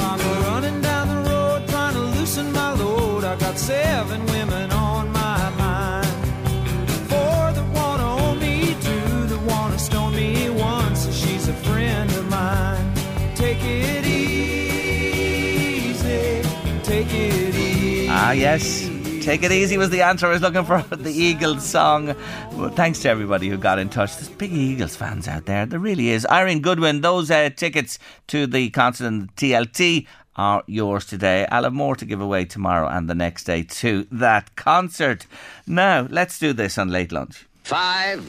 [18.30, 18.88] Ah, yes.
[19.26, 20.82] Take It Easy was the answer I was looking for.
[20.96, 22.16] The Eagles song.
[22.54, 24.18] Well, thanks to everybody who got in touch.
[24.18, 25.66] There's big Eagles fans out there.
[25.66, 26.28] There really is.
[26.28, 30.06] Irene Goodwin, those uh, tickets to the concert in the TLT
[30.36, 31.48] are yours today.
[31.52, 35.26] I'll have more to give away tomorrow and the next day to that concert.
[35.66, 37.48] Now, let's do this on Late Lunch.
[37.64, 38.24] Five,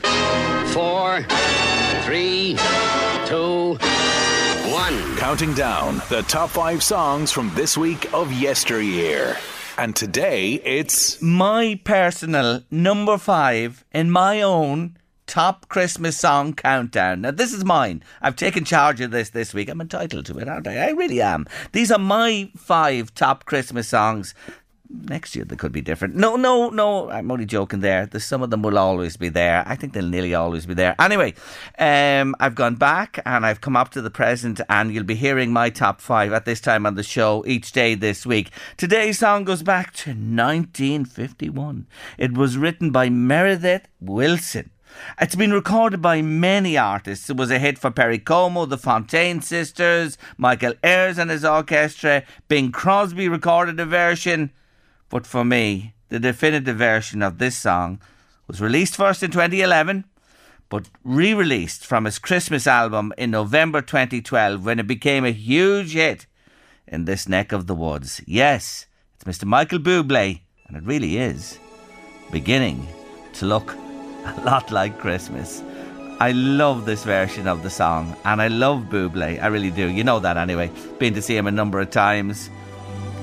[0.72, 1.22] four,
[2.06, 2.56] three,
[3.26, 3.76] two,
[4.72, 5.16] one.
[5.18, 9.36] Counting down the top five songs from this week of yesteryear.
[9.80, 17.22] And today it's my personal number five in my own top Christmas song countdown.
[17.22, 18.02] Now, this is mine.
[18.20, 19.70] I've taken charge of this this week.
[19.70, 20.88] I'm entitled to it, aren't I?
[20.88, 21.46] I really am.
[21.72, 24.34] These are my five top Christmas songs
[24.90, 26.14] next year they could be different.
[26.14, 27.10] No, no, no.
[27.10, 28.06] I'm only joking there.
[28.06, 29.62] The, some of them will always be there.
[29.66, 30.94] I think they'll nearly always be there.
[30.98, 31.34] Anyway,
[31.78, 35.52] um, I've gone back and I've come up to the present, and you'll be hearing
[35.52, 38.50] my top five at this time on the show each day this week.
[38.76, 41.86] Today's song goes back to 1951.
[42.18, 44.70] It was written by Meredith Willson.
[45.20, 47.30] It's been recorded by many artists.
[47.30, 52.24] It was a hit for Perry Como, the Fontane Sisters, Michael Ayers and his orchestra.
[52.48, 54.50] Bing Crosby recorded a version.
[55.10, 58.00] But for me, the definitive version of this song
[58.46, 60.04] was released first in 2011,
[60.68, 65.92] but re released from his Christmas album in November 2012 when it became a huge
[65.92, 66.26] hit
[66.86, 68.22] in this neck of the woods.
[68.24, 68.86] Yes,
[69.16, 69.44] it's Mr.
[69.44, 71.58] Michael Bublé, and it really is
[72.30, 72.86] beginning
[73.34, 73.72] to look
[74.24, 75.62] a lot like Christmas.
[76.20, 79.42] I love this version of the song, and I love Bublé.
[79.42, 79.88] I really do.
[79.88, 80.70] You know that anyway.
[80.98, 82.50] Been to see him a number of times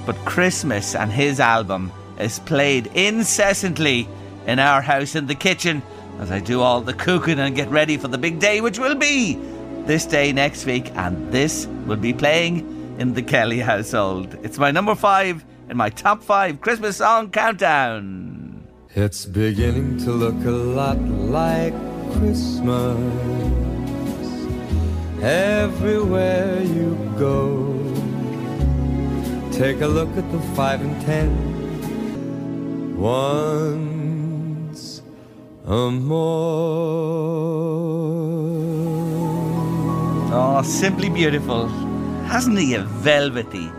[0.07, 4.07] but Christmas and his album is played incessantly
[4.47, 5.83] in our house in the kitchen
[6.19, 8.95] as I do all the cooking and get ready for the big day, which will
[8.95, 9.35] be
[9.85, 14.33] this day next week, and this will be playing in the Kelly household.
[14.43, 18.65] It's my number five in my top five Christmas song countdown.
[18.95, 21.73] It's beginning to look a lot like
[22.13, 22.97] Christmas
[25.21, 27.86] everywhere you go.
[29.57, 32.95] Take a look at the five and ten.
[32.95, 35.01] Once
[35.65, 36.13] amor.
[40.31, 41.67] Oh, simply beautiful.
[42.27, 43.71] Hasn't he a velvety,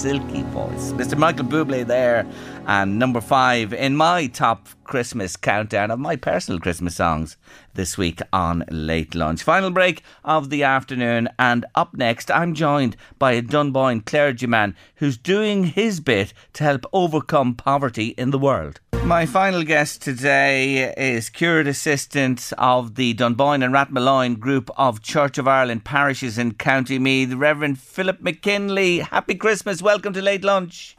[0.00, 0.92] silky voice?
[0.92, 1.18] Mr.
[1.18, 2.26] Michael Bublé there,
[2.66, 7.36] and number five in my top Christmas countdown of my personal Christmas songs
[7.74, 9.42] this week on Late Lunch.
[9.42, 15.18] Final break of the afternoon, and up next, I'm joined by a Dunboyne clergyman who's
[15.18, 18.80] doing his bit to help overcome poverty in the world.
[19.10, 25.36] My final guest today is curate assistant of the Dunboyne and Rathmolyon group of Church
[25.36, 29.00] of Ireland parishes in County Meath, the Reverend Philip McKinley.
[29.00, 29.82] Happy Christmas.
[29.82, 30.96] Welcome to Late Lunch.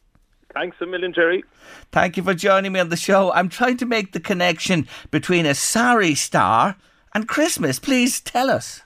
[0.53, 1.45] Thanks a million, Jerry.
[1.93, 3.31] Thank you for joining me on the show.
[3.31, 6.75] I'm trying to make the connection between a sari star
[7.15, 7.79] and Christmas.
[7.79, 8.81] Please tell us.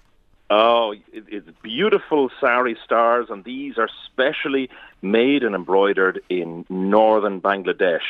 [0.51, 4.69] Oh, it's beautiful sari stars, and these are specially
[5.01, 8.03] made and embroidered in northern Bangladesh.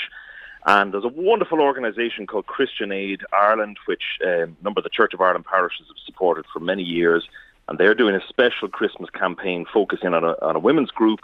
[0.65, 4.89] And there's a wonderful organisation called Christian Aid Ireland, which um, a number of the
[4.89, 7.27] Church of Ireland parishes have supported for many years.
[7.67, 11.19] And they're doing a special Christmas campaign focusing on a, on a women's group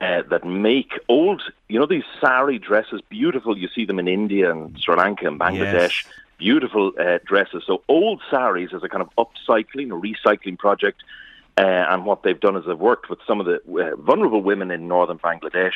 [0.00, 3.56] uh, that make old, you know, these sari dresses, beautiful.
[3.56, 6.04] You see them in India and Sri Lanka and Bangladesh.
[6.04, 6.12] Yes.
[6.36, 7.62] Beautiful uh, dresses.
[7.66, 11.02] So old saris is a kind of upcycling, a recycling project.
[11.56, 14.72] Uh, and what they've done is they've worked with some of the uh, vulnerable women
[14.72, 15.74] in northern Bangladesh,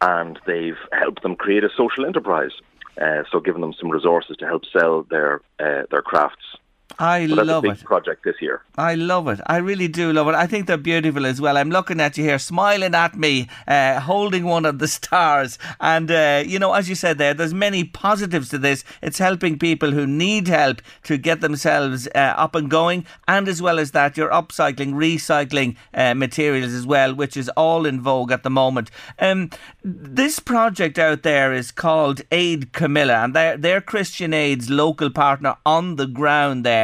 [0.00, 2.52] and they've helped them create a social enterprise.
[3.00, 6.56] Uh, so giving them some resources to help sell their uh, their crafts.
[6.98, 7.84] I So love a big it.
[7.84, 8.62] project this year.
[8.78, 9.40] I love it.
[9.46, 10.34] I really do love it.
[10.34, 11.56] I think they're beautiful as well.
[11.56, 15.58] I'm looking at you here, smiling at me, uh, holding one of the stars.
[15.80, 18.84] And, uh, you know, as you said there, there's many positives to this.
[19.02, 23.04] It's helping people who need help to get themselves uh, up and going.
[23.26, 27.84] And as well as that, you're upcycling, recycling uh, materials as well, which is all
[27.84, 28.90] in vogue at the moment.
[29.18, 29.50] Um,
[29.82, 35.56] this project out there is called Aid Comilla, and they're, they're Christian Aid's local partner
[35.66, 36.75] on the ground there.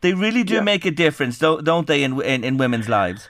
[0.00, 3.28] They really do make a difference, don't, don't they, in, in, in women's lives?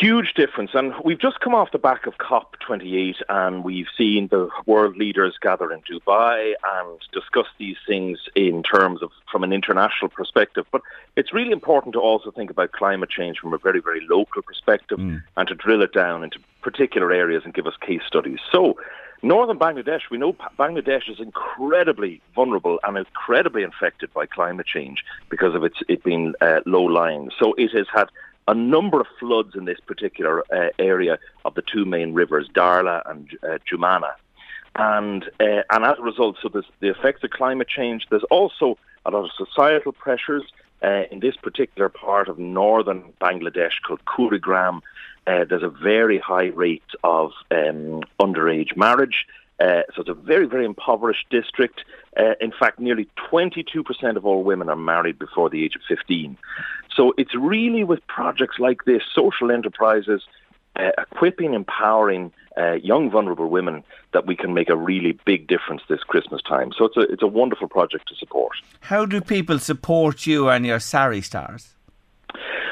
[0.00, 0.70] Huge difference.
[0.72, 5.34] And we've just come off the back of COP28 and we've seen the world leaders
[5.40, 10.64] gather in Dubai and discuss these things in terms of from an international perspective.
[10.72, 10.80] But
[11.14, 14.98] it's really important to also think about climate change from a very, very local perspective
[14.98, 15.22] mm.
[15.36, 18.38] and to drill it down into particular areas and give us case studies.
[18.50, 18.78] So
[19.26, 25.54] Northern Bangladesh, we know Bangladesh is incredibly vulnerable and incredibly infected by climate change because
[25.54, 27.30] of its it being uh, low lying.
[27.38, 28.08] So it has had
[28.46, 33.02] a number of floods in this particular uh, area of the two main rivers, Dharla
[33.10, 34.12] and uh, Jamuna.
[34.76, 38.06] And uh, and as a result, so the effects of climate change.
[38.08, 40.44] There's also a lot of societal pressures
[40.86, 44.80] uh, in this particular part of northern Bangladesh called Kurigram.
[45.26, 49.26] Uh, there's a very high rate of um, underage marriage.
[49.58, 51.80] Uh, so it's a very, very impoverished district.
[52.16, 56.36] Uh, in fact, nearly 22% of all women are married before the age of 15.
[56.94, 60.22] So it's really with projects like this, social enterprises,
[60.78, 65.82] uh, equipping, empowering uh, young vulnerable women that we can make a really big difference
[65.88, 66.72] this Christmas time.
[66.76, 68.56] So it's a, it's a wonderful project to support.
[68.80, 71.74] How do people support you and your Sari stars?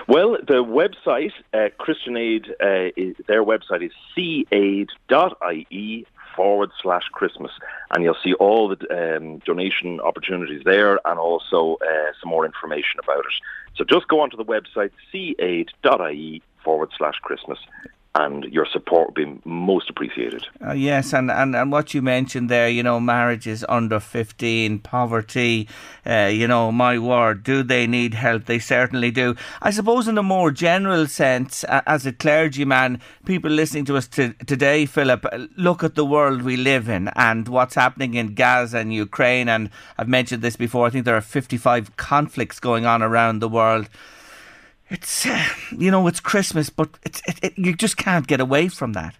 [0.06, 7.52] Well, the website, uh, Christian Aid, uh, is, their website is caid.ie forward slash Christmas.
[7.90, 13.00] And you'll see all the um, donation opportunities there and also uh, some more information
[13.02, 13.32] about it.
[13.76, 17.58] So just go onto the website, caid.ie forward slash Christmas.
[18.16, 20.46] And your support would be most appreciated.
[20.64, 25.68] Uh, yes, and, and, and what you mentioned there, you know, marriages under 15, poverty,
[26.06, 28.44] uh, you know, my word, do they need help?
[28.44, 29.34] They certainly do.
[29.60, 34.06] I suppose, in a more general sense, uh, as a clergyman, people listening to us
[34.10, 38.78] to, today, Philip, look at the world we live in and what's happening in Gaza
[38.78, 39.48] and Ukraine.
[39.48, 43.48] And I've mentioned this before, I think there are 55 conflicts going on around the
[43.48, 43.88] world.
[44.94, 45.44] It's, uh,
[45.76, 49.16] you know, it's Christmas, but it's, it, it, you just can't get away from that.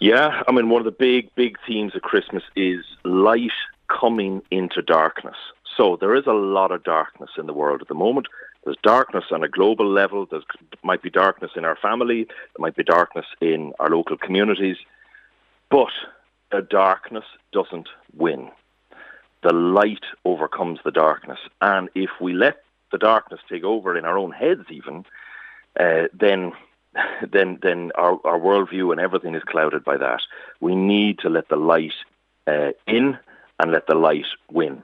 [0.00, 3.52] Yeah, I mean, one of the big, big themes of Christmas is light
[3.86, 5.36] coming into darkness.
[5.76, 8.26] So there is a lot of darkness in the world at the moment.
[8.64, 10.26] There's darkness on a global level.
[10.26, 10.40] There
[10.82, 12.24] might be darkness in our family.
[12.24, 14.76] There might be darkness in our local communities.
[15.70, 15.92] But
[16.50, 18.50] the darkness doesn't win.
[19.44, 21.38] The light overcomes the darkness.
[21.60, 25.04] And if we let the darkness take over in our own heads even,
[25.78, 26.52] uh, then
[27.32, 30.20] then then our, our worldview and everything is clouded by that.
[30.60, 31.94] We need to let the light
[32.46, 33.18] uh, in
[33.58, 34.82] and let the light win.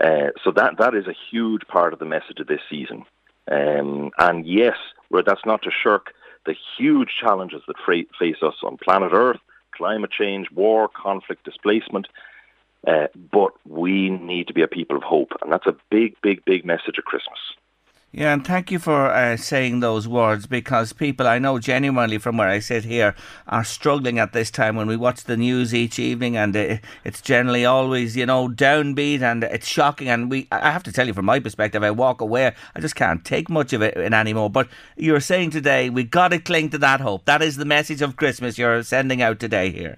[0.00, 3.04] Uh, so that that is a huge part of the message of this season.
[3.50, 4.76] Um, and yes,
[5.10, 6.12] that's not to shirk
[6.46, 9.40] the huge challenges that face us on planet Earth,
[9.72, 12.08] climate change, war, conflict, displacement.
[12.86, 16.44] Uh, but we need to be a people of hope, and that's a big, big,
[16.44, 17.38] big message at Christmas.
[18.12, 22.38] Yeah, and thank you for uh, saying those words because people I know genuinely from
[22.38, 23.14] where I sit here
[23.46, 26.56] are struggling at this time when we watch the news each evening and
[27.04, 30.08] it's generally always, you know, downbeat and it's shocking.
[30.08, 32.96] And we, I have to tell you from my perspective, I walk away, I just
[32.96, 34.50] can't take much of it anymore.
[34.50, 34.66] But
[34.96, 37.26] you're saying today, we got to cling to that hope.
[37.26, 39.96] That is the message of Christmas you're sending out today here.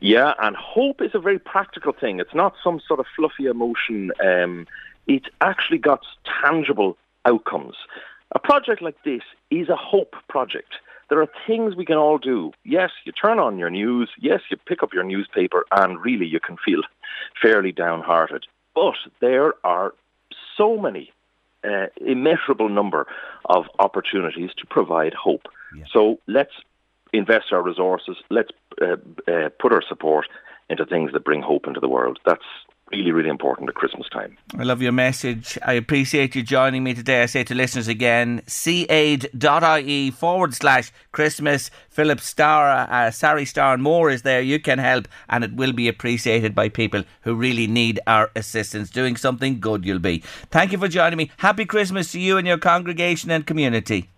[0.00, 2.20] Yeah, and hope is a very practical thing.
[2.20, 4.12] It's not some sort of fluffy emotion.
[4.24, 4.66] Um,
[5.06, 6.04] it's actually got
[6.44, 7.76] tangible outcomes.
[8.32, 10.74] A project like this is a hope project.
[11.08, 12.52] There are things we can all do.
[12.64, 14.10] Yes, you turn on your news.
[14.20, 16.82] Yes, you pick up your newspaper and really you can feel
[17.40, 18.46] fairly downhearted.
[18.74, 19.94] But there are
[20.56, 21.10] so many,
[21.64, 23.06] uh, immeasurable number
[23.46, 25.48] of opportunities to provide hope.
[25.74, 25.84] Yeah.
[25.90, 26.52] So let's
[27.12, 28.16] invest our resources.
[28.30, 28.50] Let's
[28.80, 28.96] uh,
[29.26, 30.26] uh, put our support
[30.70, 32.18] into things that bring hope into the world.
[32.26, 32.44] That's
[32.92, 34.36] really, really important at Christmas time.
[34.58, 35.58] I love your message.
[35.64, 37.22] I appreciate you joining me today.
[37.22, 41.70] I say to listeners again, caid.ie forward slash Christmas.
[41.90, 44.40] Philip Starr, uh, Sari Starr and more is there.
[44.40, 48.90] You can help and it will be appreciated by people who really need our assistance.
[48.90, 50.18] Doing something good you'll be.
[50.50, 51.30] Thank you for joining me.
[51.38, 54.08] Happy Christmas to you and your congregation and community.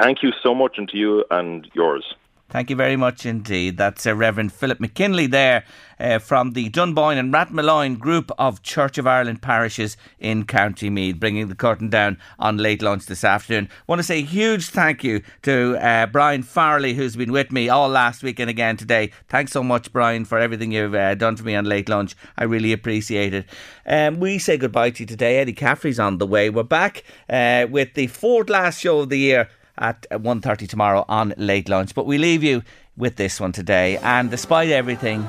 [0.00, 2.14] Thank you so much and to you and yours.
[2.52, 3.78] Thank you very much indeed.
[3.78, 5.64] That's uh, Reverend Philip McKinley there
[5.98, 11.18] uh, from the Dunboyne and Rathmolyon group of Church of Ireland parishes in County Meath,
[11.18, 13.70] bringing the curtain down on late lunch this afternoon.
[13.86, 17.70] want to say a huge thank you to uh, Brian Farley, who's been with me
[17.70, 19.12] all last week and again today.
[19.28, 22.14] Thanks so much, Brian, for everything you've uh, done for me on late lunch.
[22.36, 23.46] I really appreciate it.
[23.86, 25.38] Um, we say goodbye to you today.
[25.38, 26.50] Eddie Caffrey's on the way.
[26.50, 29.48] We're back uh, with the fourth last show of the year
[29.82, 31.94] at 1.30 tomorrow on Late Lunch.
[31.94, 32.62] But we leave you
[32.96, 33.98] with this one today.
[33.98, 35.26] And despite everything,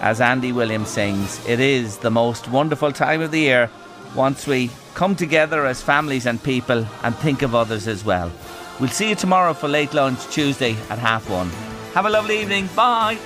[0.00, 3.68] as Andy Williams sings, it is the most wonderful time of the year
[4.14, 8.30] once we come together as families and people and think of others as well.
[8.78, 11.50] We'll see you tomorrow for Late Lunch, Tuesday at half one.
[11.94, 12.68] Have a lovely evening.
[12.76, 13.18] Bye.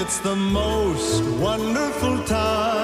[0.00, 2.81] It's the most wonderful time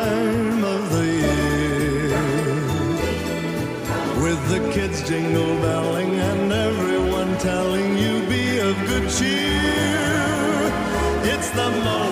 [4.28, 10.70] With the kids jingle belling and everyone telling you be of good cheer.
[11.32, 12.07] It's the.